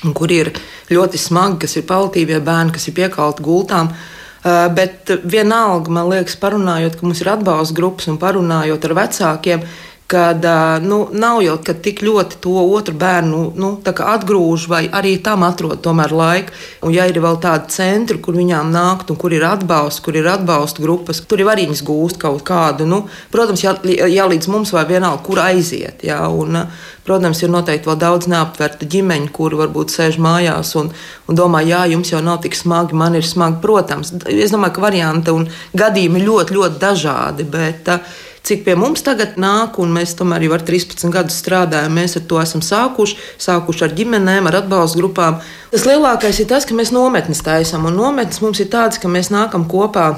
[0.00, 0.48] un kur ir
[0.88, 3.92] ļoti smagi, kas ir palitīvie bērni, kas ir piekalti gultām.
[4.40, 9.64] Uh, bet vienalga, man liekas, parunājot, ka mums ir atbalsta grupas un parunājot ar vecākiem,
[9.64, 10.42] uh, kad
[10.82, 16.10] nu, nav jau tik ļoti to otru bērnu nu, atgrūž, vai arī tam atrod tomēr
[16.10, 16.56] laiku.
[16.82, 20.26] Un, ja ir vēl tādi centri, kur viņām nākt, un kur ir atbalsts, kur ir
[20.26, 22.88] atbalsta grupas, tur ir arī viņas gūst kaut kādu.
[22.90, 26.02] Nu, protams, jā, jā, līdz mums vai vienalga, kur aiziet.
[26.02, 26.58] Jā, un,
[27.06, 30.90] protams, ir noteikti vēl daudz neaptverta ģimeņa, kuri varbūt sēž mājās un,
[31.30, 33.62] un domā, jā, jums jau nav tik smagi, man ir smagi.
[33.62, 35.46] Protams, es domāju, ka varianti un
[35.78, 37.46] gadījumi ļoti, ļoti dažādi.
[37.54, 41.94] Bet, uh, cik pie mums tagad nāk, un mēs tomēr jau ar 13 gadus strādājam,
[41.96, 45.40] mēs ar to esam sākuši, sākuši ar ģimenēm, ar atbalstu grupām.
[45.74, 49.32] Tas lielākais ir tas, ka mēs nometnes taisām, un nometnes mums ir tāds, ka mēs
[49.34, 50.12] nākam kopā.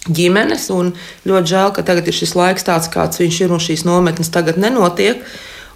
[0.00, 0.94] Ģimenes, un
[1.28, 4.56] ļoti žēl, ka tagad ir šis laiks tāds, kāds viņš ir, un šīs nometnes tagad
[4.56, 5.20] nenotiek.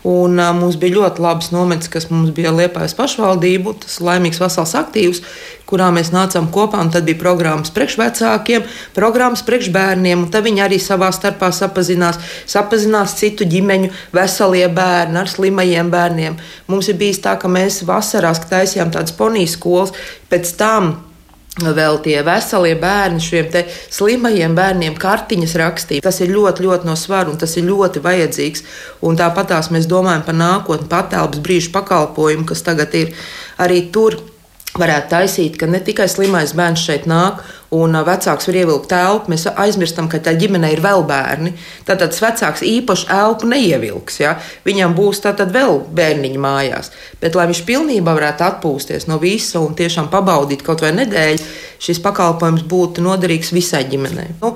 [0.05, 4.74] Un, uh, mums bija ļoti labs nometnes, kas mums bija Liepājas pašvaldību, tas laimīgs vesels
[4.76, 5.22] aktīvs,
[5.64, 6.82] kurā mēs nācām kopā.
[6.92, 13.48] Tad bija programmas priekšvecākiem, programmas priekšbērniem, un tad viņi arī savā starpā sapazinās, sapazinās citu
[13.48, 16.36] ģimeņu, veselie bērni ar slimajiem bērniem.
[16.68, 19.96] Mums ir bijis tā, ka mēs vasarās taisījām tādas ponijas skolas,
[20.28, 20.92] pēc tam
[21.62, 23.48] vēl tie veselie bērni, šiem
[23.92, 26.02] slimajiem bērniem kartiņas rakstīja.
[26.02, 28.64] Tas ir ļoti, ļoti no svara un tas ir ļoti vajadzīgs.
[29.07, 33.14] Un tāpat mēs domājam par nākotni, patālpas brīžu pakalpojumu, kas tagad ir
[33.59, 34.18] arī tur
[34.79, 37.43] varētu taisīt, ka ne tikai slimais bērns šeit nāk
[37.75, 41.55] un vecāks var ievilkt telpu, mēs aizmirstam, ka tajā ģimenē ir vēl bērni.
[41.87, 44.20] Tad tas vecāks īpaši elpu neievilks.
[44.22, 44.37] Ja?
[44.66, 46.93] Viņam būs tātad vēl bērniņi mājās.
[47.22, 51.43] Bet, lai viņš pilnībā varētu atpūsties no visa un tiešām pabaudīt kaut vai nedēļu,
[51.85, 54.35] šis pakalpojums būtu noderīgs visai ģimenei.
[54.43, 54.55] Nu,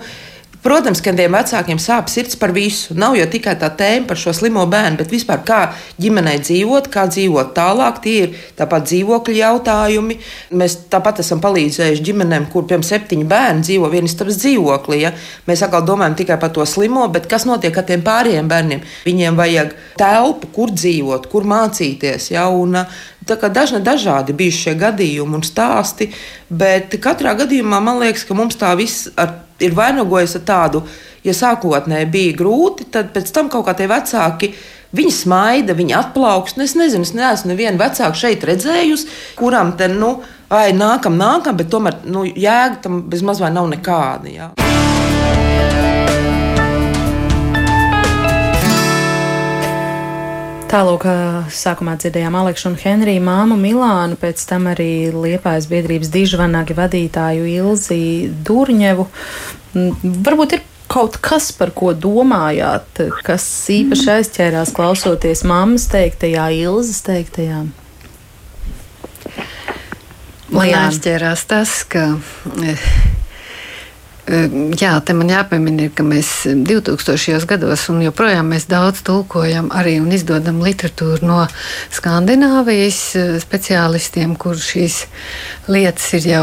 [0.59, 2.95] Protams, ka tiem vecākiem sāp sirds par visu.
[2.99, 5.59] Nav jau tikai tā tēma par šo slimo bērnu, bet vispār kā
[6.03, 8.01] ģimenei dzīvot, kā dzīvot tālāk.
[8.03, 10.19] Tie ir tāpat dzīvokļu jautājumi.
[10.59, 15.03] Mēs tāpat esam palīdzējuši ģimenēm, kur piemēram septiņi bērni dzīvo vienistabas dzīvoklī.
[15.05, 15.13] Ja?
[15.47, 18.83] Mēs atkal domājam tikai par to slimo, bet kas notiek ar tiem pārējiem bērniem?
[19.07, 22.33] Viņiem vajag telpu, kur dzīvot, kur mācīties.
[22.35, 22.49] Ja?
[22.51, 22.83] Un,
[23.29, 26.07] Dažna, dažādi bija šie gadījumi un stāsti,
[26.49, 30.83] bet katrā gadījumā man liekas, ka mums tā viss ar ir vainagojies ar tādu,
[31.27, 34.53] ja sākotnēji bija grūti, tad pēc tam kaut kā tie vecāki.
[34.89, 36.57] Viņi smaida, viņi atplaukst.
[36.57, 40.15] Nu, es nezinu, es neesmu nevienu vecāku šeit redzējusi, kuram te, nu,
[40.49, 44.33] ai, nākam, nākam, bet tomēr nu, jēga tam bezmaz vai nav nekāda.
[44.33, 44.49] Jā.
[50.69, 51.05] Tālāk,
[51.49, 58.01] sākumā dzirdējām Aleksu un Henriju māmu Milānu, pēc tam arī Liepājas biedrības dižvanagi vadītāju Ilzi
[58.45, 59.07] Durņevu.
[59.73, 67.01] Mm, varbūt ir kaut kas, par ko domājāt, kas īpaši aizķērās klausoties mammas teiktajā, Ilzas
[67.07, 67.63] teiktajā?
[70.53, 72.11] Man aizķērās tas, ka.
[74.29, 77.47] Jā, te man jāpiemina, ka mēs 2000.
[77.49, 81.39] gados un joprojām mēs daudz tulkojam arī un izdodam literatūru no
[81.97, 82.99] Skandināvijas
[83.41, 84.99] speciālistiem, kur šīs
[85.73, 86.43] lietas ir jau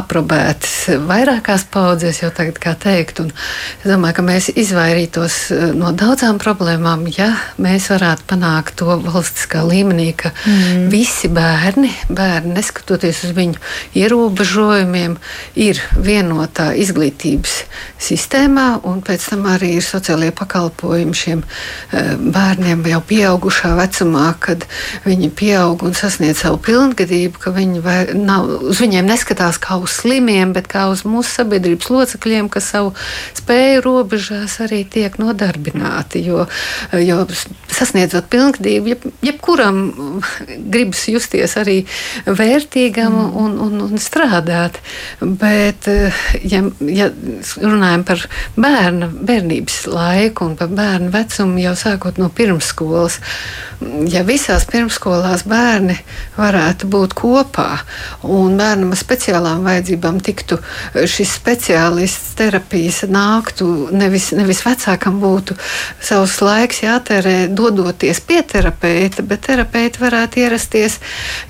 [0.00, 3.22] aprobētas vairākās paudzēs, jau tagad kā teikt.
[3.22, 5.38] Un es domāju, ka mēs izvairītos
[5.78, 7.30] no daudzām problēmām, ja
[7.62, 10.90] mēs varētu panākt to valstiskā līmenī, ka mm.
[10.90, 13.62] visi bērni, bērni, neskatoties uz viņu
[14.02, 15.18] ierobežojumiem,
[15.68, 17.54] ir vienotā izglītībā izglītības
[18.00, 24.66] sistēmā, un pēc tam arī ir sociālie pakalpojumi šiem eh, bērniem jau pieaugušā vecumā, kad
[25.04, 27.82] viņi pieaug un sasniedz savu pilngadību, ka viņi
[28.16, 32.94] nav, uz viņiem neskatās kā uz slimiem, bet kā uz mūsu sabiedrības locekļiem, kas savu
[33.36, 36.24] spēju robežās arī tiek nodarbināti.
[36.26, 36.46] Jo,
[36.96, 37.24] jo
[37.72, 39.82] sasniedzot pilngadību, jeb, jebkuram
[40.72, 41.82] gribas justies arī
[42.26, 43.36] vērtīgam mm.
[43.42, 44.80] un, un, un strādāt.
[45.20, 46.62] Bet, eh, ja,
[46.92, 47.10] ja
[47.62, 48.24] runājam par
[48.56, 53.20] bērna, bērnības laiku un par bērnu vecumu, jau sākot no pirmsskolas,
[54.10, 55.98] ja visās pirmsskolās bērni
[56.36, 57.68] varētu būt kopā
[58.24, 60.58] un bērnam ar speciālām vajadzībām tiktu
[60.96, 65.56] šis speciālists terapijas nāktu, nevis, nevis vecākam būtu
[66.02, 70.98] savs laiks jātērē dodoties pie terapeita, bet terapeiti varētu ierasties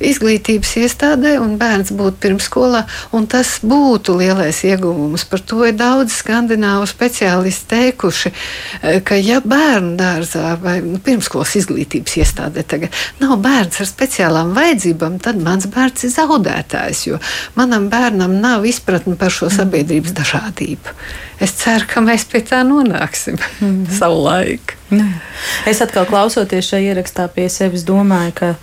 [0.03, 2.84] izglītības iestādē un bērns būtu pirmsskolā,
[3.16, 8.32] un tas būtu lielais ieguvums par to ir daudz skandināvu speciālisti teikuši,
[8.82, 14.54] eh, ka ja bērnu dārzā vai nu, pirmskolas izglītības iestādē tagad nav bērns ar speciālām
[14.56, 17.20] vajadzībām, tad mans bērns ir zaudētājs, jo
[17.54, 20.96] manam bērnam nav izpratne par šo sabiedrības dažādību.
[21.40, 23.98] Es ceru, ka mēs pie tā nonāksim mm -hmm.
[23.98, 24.74] savu laiku.
[25.66, 28.54] Es atkal klausoties šajā ierakstā pie sevis domāju, ka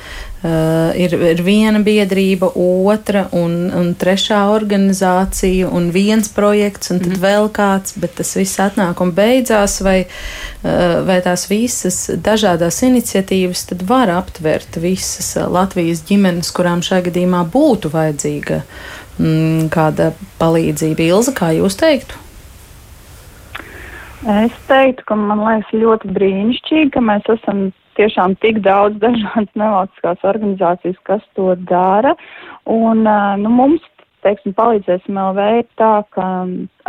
[0.44, 7.14] Uh, ir, ir viena biedrība, otra un, un trešā organizācija, un viens projekts, un tad
[7.14, 7.22] mm.
[7.24, 13.64] vēl kāds, bet tas viss atnāk un beidzās, vai, uh, vai tās visas dažādas iniciatīvas
[13.70, 18.60] tad var aptvert visas Latvijas ģimenes, kurām šajā gadījumā būtu vajadzīga
[19.16, 20.10] mm, kāda
[20.44, 21.08] palīdzība.
[21.08, 22.20] Ilza, kā jūs teiktu?
[24.44, 27.70] Es teiktu, ka man liekas ļoti brīnišķīgi, ka mēs esam
[28.00, 32.16] tiešām tik daudz dažādas nevalstiskās organizācijas, kas to dara.
[32.70, 33.04] Un,
[33.44, 33.84] nu, mums,
[34.26, 36.28] teiksim, palīdzēsim LV tā, ka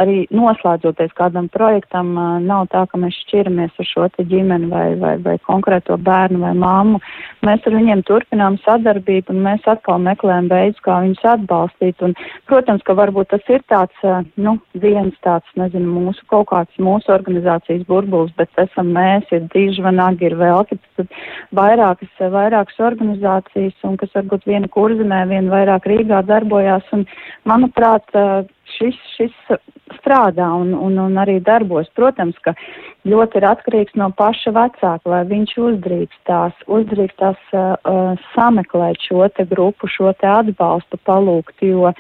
[0.00, 2.14] arī noslēdzoties kādam projektam,
[2.44, 7.00] nav tā, ka mēs šķiramies ar šo ģimeni vai, vai, vai konkrēto bērnu vai mammu.
[7.46, 12.02] Mēs ar viņiem turpinām sadarbību un mēs atkal meklējam veidus, kā viņus atbalstīt.
[12.04, 12.16] Un,
[12.50, 17.86] protams, ka varbūt tas ir tāds, nu, viens tāds, nezinu, mūsu kaut kāds mūsu organizācijas
[17.88, 21.08] burbulis, bet esam mēs, ir dižvanagi, ir vēl kāds
[21.54, 26.86] vairākas, vairākas organizācijas un kas varbūt viena kurzemē, viena vairāk Rīgā darbojās.
[26.96, 27.06] Un,
[27.48, 28.10] manuprāt,
[28.76, 29.34] šis, šis
[29.98, 31.90] strādā un, un, un arī darbojas.
[31.96, 32.54] Protams, ka
[33.08, 39.46] ļoti ir atkarīgs no paša vecāka, vai viņš uzdrīkstās, uzdrīkstās uh, uh, sameklēt šo te
[39.50, 41.92] grupu, šo te atbalstu palūgt, jo,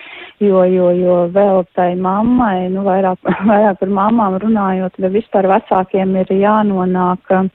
[0.44, 3.20] jo, jo, jo vēl tai mammai, nu vairāk,
[3.50, 7.30] vairāk par mamām runājot, vai vispār vecākiem ir jānonāk.
[7.30, 7.52] Uh,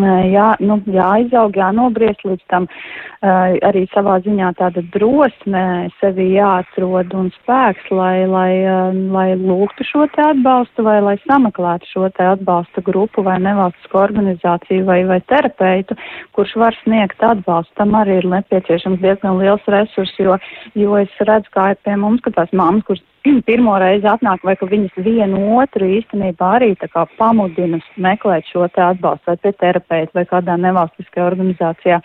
[0.00, 7.30] jā, nu, jāizaug, jānobriest līdz tam uh, arī savā ziņā tāda drosme sevi jāatrod un
[7.36, 12.84] spēks, lai, lai, uh, lai lūgtu šo te atbalstu vai lai sameklētu šo te atbalsta
[12.86, 15.98] grupu vai nevalstisko organizāciju vai, vai terapeitu,
[16.36, 17.74] kurš var sniegt atbalstu.
[17.80, 20.38] Tam arī ir nepieciešams diezgan liels resurs, jo,
[20.78, 23.04] jo es redzu, kā ir pie mums, ka tās mammas, kuras
[23.48, 26.72] pirmo reizi atnāk, vai ka viņas vienu otru īstenībā arī
[27.18, 32.00] pamudina meklēt šo te atbalstu vai pie terapeita vai kādā nevalstiskajā organizācijā.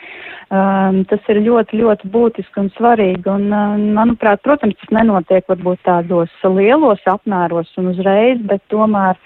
[0.47, 3.25] Um, tas ir ļoti, ļoti būtiski un svarīgi.
[3.27, 9.17] Un, um, manuprāt, protams, tas nenotiek varbūt tādos lielos apmēros un uzreiz, bet tomēr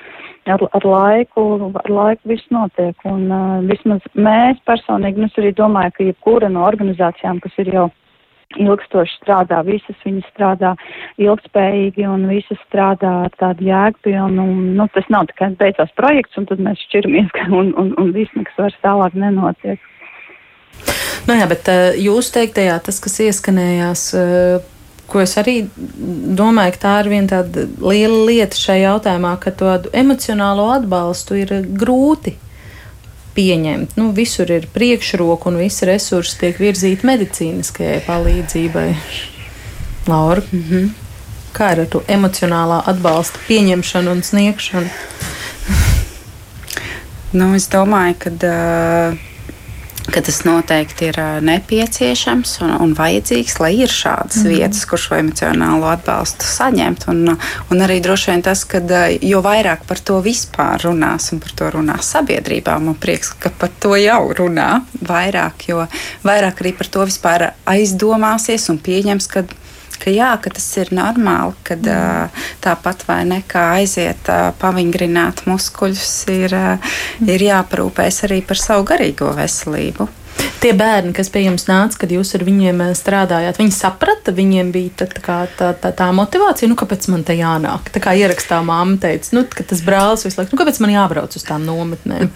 [0.50, 1.46] ar, ar laiku,
[1.84, 2.96] ar laiku viss notiek.
[3.06, 7.74] Un uh, vismaz mēs personīgi, nu, es arī domāju, ka jebkura no organizācijām, kas ir
[7.76, 7.90] jau
[8.60, 10.74] ilgstoši strādā, visas viņas strādā
[11.22, 14.48] ilgspējīgi un visas strādā ar tādu jēgpilnu.
[14.80, 17.32] Nu, tas nav tikai beidzās projekts un tad mēs šķiramies
[17.62, 19.80] un, un, un viss nekas vairs tālāk nenotiek.
[21.28, 24.64] Nu jā, bet uh, jūs teiktajā tas, kas ieskanējās, uh,
[25.12, 29.92] ko es arī domāju, ka tā ir viena tāda liela lieta šajā jautājumā, ka tādu
[29.94, 32.38] emocionālo atbalstu ir grūti
[33.36, 33.96] pieņemt.
[34.00, 38.90] Nu, visur ir priekšroka un visi resursi tiek virzīti medicīniskajai palīdzībai.
[40.08, 40.90] Laura, mm -hmm.
[41.54, 44.90] kā ir ar to emocionālā atbalsta pieņemšanu un sniegšanu?
[47.40, 48.30] nu, es domāju, ka.
[48.30, 49.31] Uh,
[50.10, 54.50] ka tas noteikti ir nepieciešams un, un vajadzīgs, lai ir šādas mm.
[54.56, 57.06] vietas, kur šo emocionālo atbalstu saņemt.
[57.12, 58.82] Un, un arī droši vien tas, ka
[59.22, 63.74] jo vairāk par to vispār runās un par to runās sabiedrībā, man prieks, ka par
[63.84, 64.70] to jau runā
[65.06, 65.86] vairāk, jo
[66.26, 69.46] vairāk arī par to vispār aizdomāsies un pieņems, ka
[70.02, 72.40] ka jā, ka tas ir normāli, ka mm.
[72.64, 74.32] tāpat vai ne kā aiziet
[74.62, 76.58] pavingrināt muskuļus, ir,
[77.28, 80.10] ir jāparūpēs arī par savu garīgo veselību.
[80.62, 84.94] Tie bērni, kas pie jums nāca, kad jūs ar viņiem strādājāt, viņi saprata, viņiem bija
[85.02, 87.90] tā, tā, tā, tā, tā motivācija, nu, kāpēc man te jānāk.
[87.94, 91.38] Tā kā ierakstā māma teica, nu, ka tas brālis visu laiku, nu, kāpēc man jābrauc
[91.38, 92.30] uz tām nometnēm.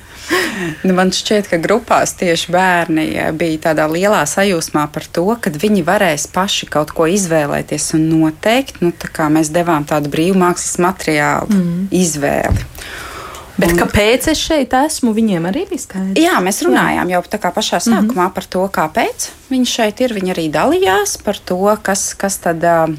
[0.86, 3.06] Nu, man šķiet, ka grupās tieši bērni
[3.38, 8.80] bija tādā lielā sajūsmā par to, ka viņi varēs paši kaut ko izvēlēties un noteikt.
[8.84, 8.94] Nu,
[9.36, 11.82] mēs devām tādu brīvu mākslas materiālu mm.
[11.96, 12.70] izvēli.
[13.56, 15.14] Bet un, kāpēc es šeit esmu?
[15.16, 16.20] Viņiem arī bija skaidrs.
[16.20, 18.34] Jā, mēs runājām jau tā kā pašā sākumā mm -hmm.
[18.36, 20.14] par to, kāpēc viņi šeit ir.
[20.14, 22.64] Viņi arī dalījās par to, kas, kas tad.
[22.64, 22.96] Uh,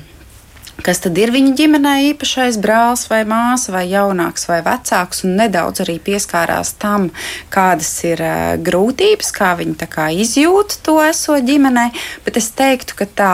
[0.87, 5.83] kas tad ir viņa ģimenē īpašais brālis vai māsa vai jaunāks vai vecāks, un nedaudz
[5.83, 7.09] arī pieskārās tam,
[7.51, 8.23] kādas ir
[8.67, 11.89] grūtības, kā viņi kā izjūt to esot ģimenē.
[12.27, 13.33] Bet es teiktu, ka tā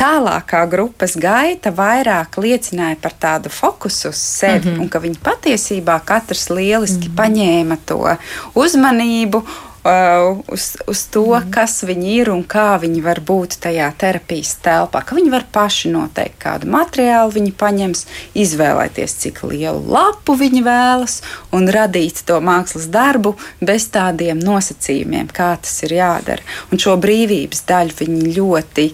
[0.00, 4.80] tālākā grupas gaita vairāk liecināja par tādu fokusu uz sevi, mm -hmm.
[4.80, 7.20] un ka viņi patiesībā katrs lieliski mm -hmm.
[7.20, 8.16] paņēma to
[8.54, 9.44] uzmanību
[9.84, 11.50] uz, uz to, mm.
[11.54, 15.02] kas viņi ir un kā viņi var būt tajā terapijas telpā.
[15.06, 18.04] Ka viņi var paši noteikt, kādu materiālu viņi paņems,
[18.36, 21.20] izvēlēties, cik lielu lapu viņi vēlas
[21.56, 26.44] un radīt to mākslas darbu bez tādiem nosacījumiem, kā tas ir jādara.
[26.70, 28.90] Un šo brīvības daļu viņi ļoti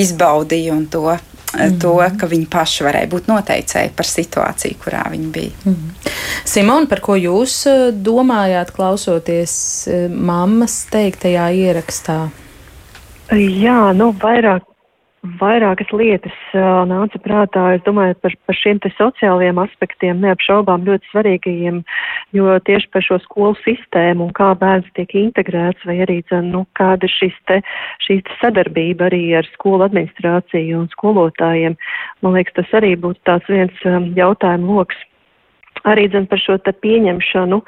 [0.00, 1.18] izbaudīja un to
[1.56, 1.78] mm.
[1.82, 5.54] to, ka viņi paši varēja būt noteicēji par situāciju, kurā viņi bija.
[5.66, 5.92] Mm.
[6.48, 9.54] Simon, par ko jūs eh, domājāt, klausoties
[9.90, 12.20] eh, mammas teiktajā ierakstā?
[13.30, 14.69] Jā, nu, vairāk
[15.20, 21.10] Vairākas lietas uh, nāca prātā, es domāju, par, par šiem te sociālajiem aspektiem neapšaubām ļoti
[21.10, 21.82] svarīgajiem,
[22.32, 27.12] jo tieši par šo skolu sistēmu un kā bērns tiek integrēts, vai arī, nu, kāda
[27.12, 27.60] šis te,
[28.06, 31.76] šī sadarbība arī ar skolu administrāciju un skolotājiem,
[32.24, 35.04] man liekas, tas arī būtu tāds viens um, jautājumu loks.
[35.84, 37.60] Arī, dzen, par šo te pieņemšanu,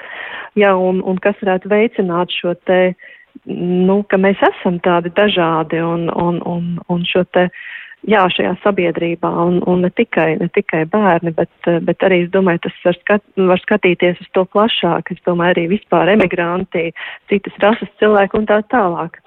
[0.57, 3.11] jā, un, un kas varētu veicināt šo te uh,
[3.45, 7.49] nu, ka mēs esam tādi dažādi un, un, un, un šo te,
[8.09, 11.53] jā, šajā sabiedrībā, un, un ne, tikai, ne tikai bērni, bet,
[11.87, 15.67] bet arī, es domāju, tas var, skat, var skatīties uz to plašāk, es domāju, arī
[15.77, 16.91] vispār emigranti,
[17.31, 19.21] citas rases cilvēki un tā tālāk.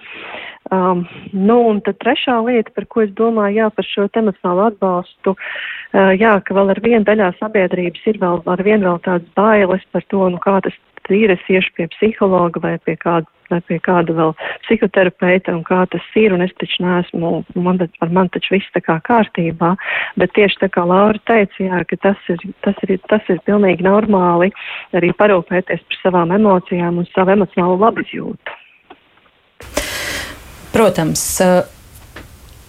[0.73, 5.35] Um, nu, un tad trešā lieta, par ko es domāju, jā, par šo emocionālu atbalstu,
[5.35, 9.85] uh, jā, ka vēl ar vienu daļā sabiedrības ir vēl ar vienu vēl tādas bailes
[9.93, 10.75] par to, nu, kā tas
[11.13, 14.33] ir, es iešu pie psihologa vai pie kāda, vai pie kāda vēl
[14.65, 17.31] psihoterapeita un kā tas ir, un es taču neesmu,
[17.67, 19.75] man, ar man taču viss tā kā kārtībā,
[20.19, 23.85] bet tieši tā kā Laura teica, jā, ka tas ir, tas ir, tas ir pilnīgi
[23.85, 24.51] normāli
[24.97, 28.61] arī parūpēties par savām emocijām un savu emocionālo labizjūtu.
[30.75, 31.21] Protams,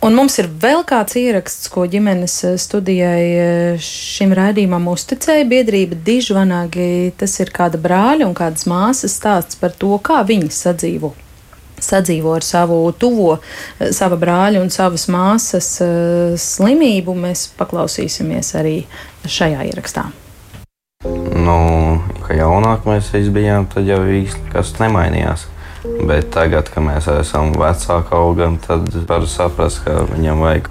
[0.05, 5.97] Un mums ir vēl kāds ieraksts, ko ģimenes eh, studijai eh, šim raidījumam uzticēja biedrība
[6.05, 7.15] Dižvanāgi.
[7.17, 11.15] Tas ir kāda brāļa un kādas māsas stāsts par to, kā viņi sadzīvo.
[11.81, 13.39] Sadzīvo ar savu tuvo,
[13.81, 15.73] eh, sava brāļa un savas māsas
[16.45, 17.17] slimību.
[17.25, 18.77] Mēs paklausīsimies arī
[19.25, 20.11] šajā ierakstā.
[21.07, 21.59] Nu,
[22.27, 25.49] kā jaunāk mēs bijām, tad jau īsti kas nemainījās.
[26.07, 30.71] Bet tagad, kad mēs esam vecāki augam, tad var saprast, ka viņam vajag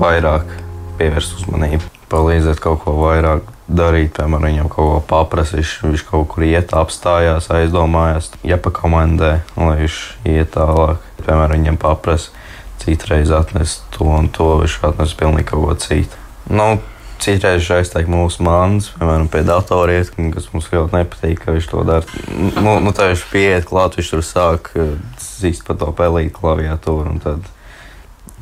[0.00, 0.56] vairāk
[0.98, 4.14] pievērst uzmanību, palīdzēt kaut ko vairāk darīt.
[4.16, 10.00] Piemēram, viņam kaut ko paprasīt, viņš, kaut kur iet, apstājās, aizdomājās, iepakomendē, lai viņš
[10.30, 11.02] iet tālāk.
[11.24, 12.44] Piemēram, viņam paprasa,
[12.82, 16.22] citreiz atnes to un to, viņš atnes pilnīgi kaut ko citu.
[16.46, 16.76] Nu,
[17.22, 22.24] Citreiz aizteik mūsu mākslas, piemēram, pie datoriem, kas mums ļoti nepatīk, ka viņš to dara.
[22.60, 27.16] Nu, nu, tā viņš pieiet klāt, viņš tur sāk eh, zīst pa to pelīti klaviatūru.
[27.24, 27.48] Tad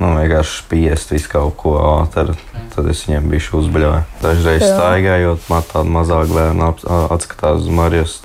[0.01, 2.37] nu, vienkārši spiest visu kaut ko ātri.
[2.75, 4.17] Tad es viņiem biju uzbļāvis.
[4.23, 6.73] Dažreiz staigājot, man tāda mazāk bērna
[7.15, 8.17] atskatās uz Marijas.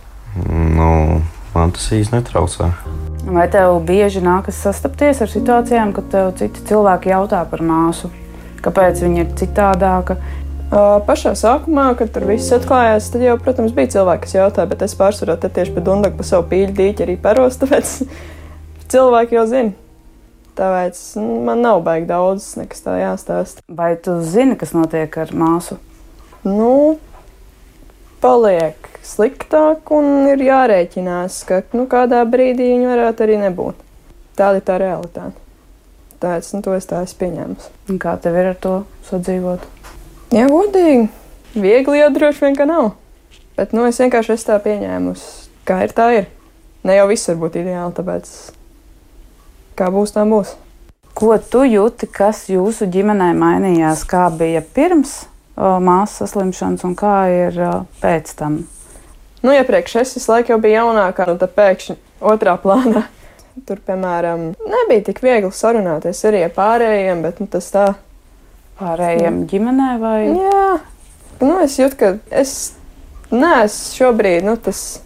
[0.49, 1.21] Nu,
[1.53, 2.71] man tas īsti netraucē.
[3.29, 8.09] Vai tev bieži nākas sastapties ar situācijām, kad tev citi cilvēki jautā par māsu?
[8.65, 10.19] Kāpēc viņa ir citādāka?
[10.69, 14.93] Pašā sākumā, kad tur viss atklājās, tad jau, protams, bija cilvēki, kas jautāja, bet es
[14.99, 17.95] pārsvarā tieši pie Dunkas pa savu pīļu dīķi arī paros, tāpēc
[18.93, 19.73] cilvēki jau zina.
[20.59, 23.63] Tāpēc nu, man nav baigi daudz, nekas tā jāstāsta.
[23.71, 25.79] Vai tu zini, kas notiek ar māsu?
[26.43, 26.99] Nu,
[28.21, 33.85] paliek sliktāk, un ir jārēķinās, ka nu, kādā brīdī viņi varētu arī nebūt.
[34.39, 35.48] Tāda ir tā realitāte.
[36.19, 37.69] Tāpēc nu, to es tā esmu pieņēmusi.
[38.01, 38.73] Kā tev ir ar to
[39.07, 39.63] sadzīvot?
[40.35, 41.05] Jā, godīgi.
[41.55, 42.91] Viegli jau droši vien, ka nav.
[43.55, 45.29] Bet nu, es vienkārši esmu tā pieņēmusi.
[45.69, 46.27] Kā ir, tā ir.
[46.83, 48.27] Ne jau viss var būt ideāli, tāpēc
[49.79, 50.53] kā būs, tā būs.
[51.15, 54.03] Ko tu jūti, kas jūsu ģimenē mainījās?
[54.07, 55.21] Kā bija pirms
[55.55, 57.57] māsas saslimšanas un kā ir
[58.03, 58.61] pēc tam?
[59.43, 61.95] Nu, iepriekš es visu laiku biju jaunākā, un tad pēkšņi
[62.27, 63.05] otrā plānā.
[63.67, 67.87] Tur, piemēram, nebija tik viegli sarunāties arī ar pārējiem, bet nu, tas tā.
[68.79, 70.19] Pārējiem ģimenē vai?
[70.37, 70.67] Jā,
[71.41, 72.53] nu, es jūtu, ka es
[73.33, 75.01] neesmu šobrīd nu, tas,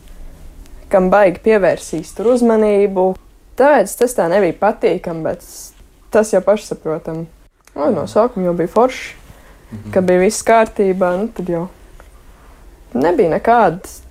[0.94, 3.10] kam baigi pievērsīs tur uzmanību.
[3.58, 5.50] Tāpēc tas tā nebija patīkami, bet
[6.14, 7.26] tas jau pašsaprotami.
[7.74, 9.24] Nu, no sākuma jau bija forši
[9.94, 11.64] ka bija viss kārtībā, nu, tad jau
[12.94, 14.02] nebija nekādas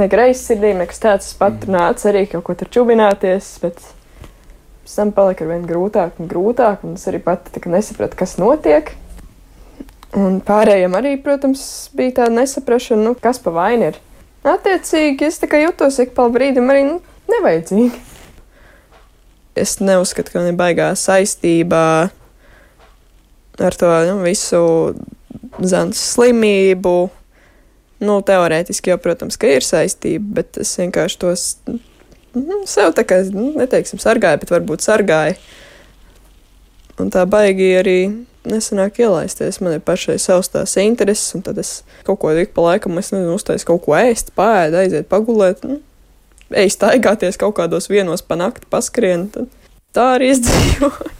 [0.00, 1.30] ne greizsirdība, nekas tāds.
[1.30, 3.80] Es pat nācu arī kaut ko tur čubināties, bet
[4.84, 8.94] pēc tam palika ar vien grūtāk un grūtāk, un es arī pati nesapratu, kas notiek.
[10.14, 11.64] Un pārējiem arī, protams,
[11.96, 14.02] bija tāda nesaprašana, nu, kas pa vainu ir.
[14.46, 16.98] Attiecīgi, es tikai jutos ik pa brīdim arī nu,
[17.32, 18.02] nevajadzīgi.
[19.58, 21.86] Es neuzskatu, ka man ir baigā saistībā
[23.62, 24.62] ar to nu, visu
[25.62, 26.94] zāles slimību.
[28.02, 31.44] Nu, teorētiski jau, protams, ka ir saistība, bet es vienkārši tos
[32.34, 35.38] nu, sev tā kā, nu, neteiksim, sargāju, bet varbūt sargāju.
[37.00, 37.98] Un tā baigi arī
[38.46, 39.60] nesanāk ielaisties.
[39.64, 43.10] Man ir pašai savs tās intereses, un tad es kaut ko ik pa laikam, es
[43.14, 45.64] nezinu, uztaisu kaut ko ēst, pāēd, aiziet pagulēt.
[45.66, 45.80] Nu,
[46.54, 49.28] ej staigāties kaut kādos vienos pa nakti, paskrien.
[49.94, 51.12] Tā arī es dzīvoju.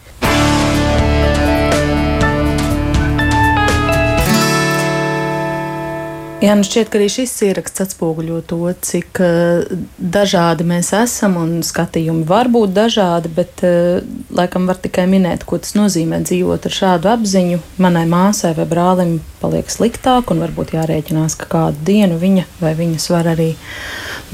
[6.42, 11.52] Jā, nu šķiet, ka arī šis ieraksts atspoguļo to, cik uh, dažādi mēs esam un
[11.64, 14.02] skatījumi var būt dažādi, bet uh,
[14.34, 17.60] laikam var tikai minēt, ko tas nozīmē dzīvot ar šādu apziņu.
[17.80, 23.08] Manai māsai vai brālim paliek sliktāk, un varbūt jārēķinās, ka kādu dienu viņa vai viņas
[23.14, 23.52] var arī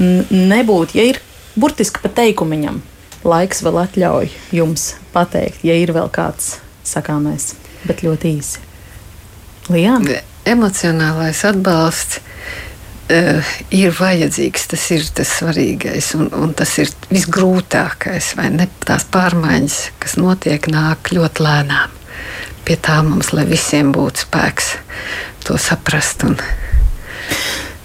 [0.01, 0.97] nebūt.
[0.97, 1.21] Ja ir
[1.55, 2.81] burtiski pa teikumiņam,
[3.23, 7.53] laiks vēl atļauj jums pateikt, ja ir vēl kāds sakāmais,
[7.85, 8.67] bet ļoti īsi.
[9.71, 10.19] Lijāna?
[10.47, 14.67] Emocionālais atbalsts uh, ir vajadzīgs.
[14.73, 18.33] Tas ir tas svarīgais un, un tas ir visgrūtākais.
[18.55, 21.97] Ne, tās pārmaiņas, kas notiek, nāk ļoti lēnām.
[22.65, 24.75] Pie tā mums, lai visiem būtu spēks
[25.47, 26.37] to saprast un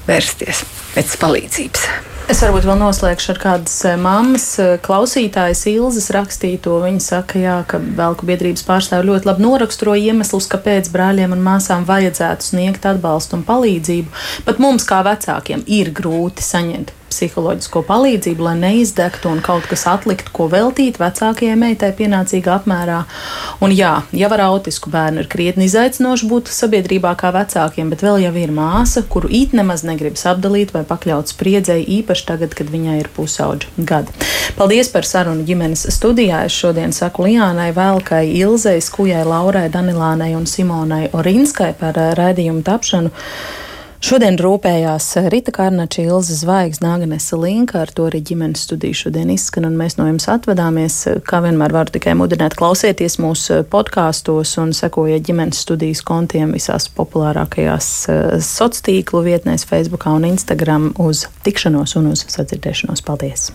[0.06, 1.88] vērsties pēc palīdzības.
[2.26, 6.74] Es varbūt vēl noslēgšu ar kādas eh, mammas eh, klausītājas Ilzas rakstīto.
[6.82, 11.86] Viņa saka, jā, ka Velku biedrības pārstāvja ļoti labi noraksturo iemeslus, kāpēc brāļiem un māsām
[11.86, 14.26] vajadzētu sniegt atbalstu un palīdzību.
[14.48, 20.32] Pat mums, kā vecākiem, ir grūti saņemt psiholoģisko palīdzību, lai neizdegtu un kaut kas atliktu,
[20.36, 23.02] ko veltīt vecākajai meitai pienācīgā apmērā.
[23.64, 28.20] Un jā, jau ar autisku bērnu ir krietni izaicinoši būt sabiedrībā kā vecākiem, bet vēl
[28.26, 32.98] jau ir māsa, kuru it nemaz negribas apdalīt vai pakļaut spriedzēji, īpaši tagad, kad viņai
[33.00, 34.14] ir pusauģa gadi.
[34.58, 36.44] Paldies par sarunu ģimenes studijā.
[36.46, 43.14] Es šodien saku Lijānai, Velkai, Ilzei, Skujai, Laurai, Danilānai un Simonai Orinskai par raidījumu tapšanu.
[43.96, 49.64] Šodien rūpējās Rita Kārnača, Ilza Zvaigznes, Nāganesa Linka, ar to arī ģimenes studiju šodien izskan,
[49.68, 50.98] un mēs no jums atvadāmies.
[51.24, 57.92] Kā vienmēr varu tikai mudināt klausieties mūsu podkāstos un sekojiet ģimenes studijas kontiem visās populārākajās
[58.12, 63.02] eh, sociālo tīklu vietnēs, Facebook un Instagram uz tikšanos un uz sadzirdēšanos.
[63.06, 63.48] Paldies!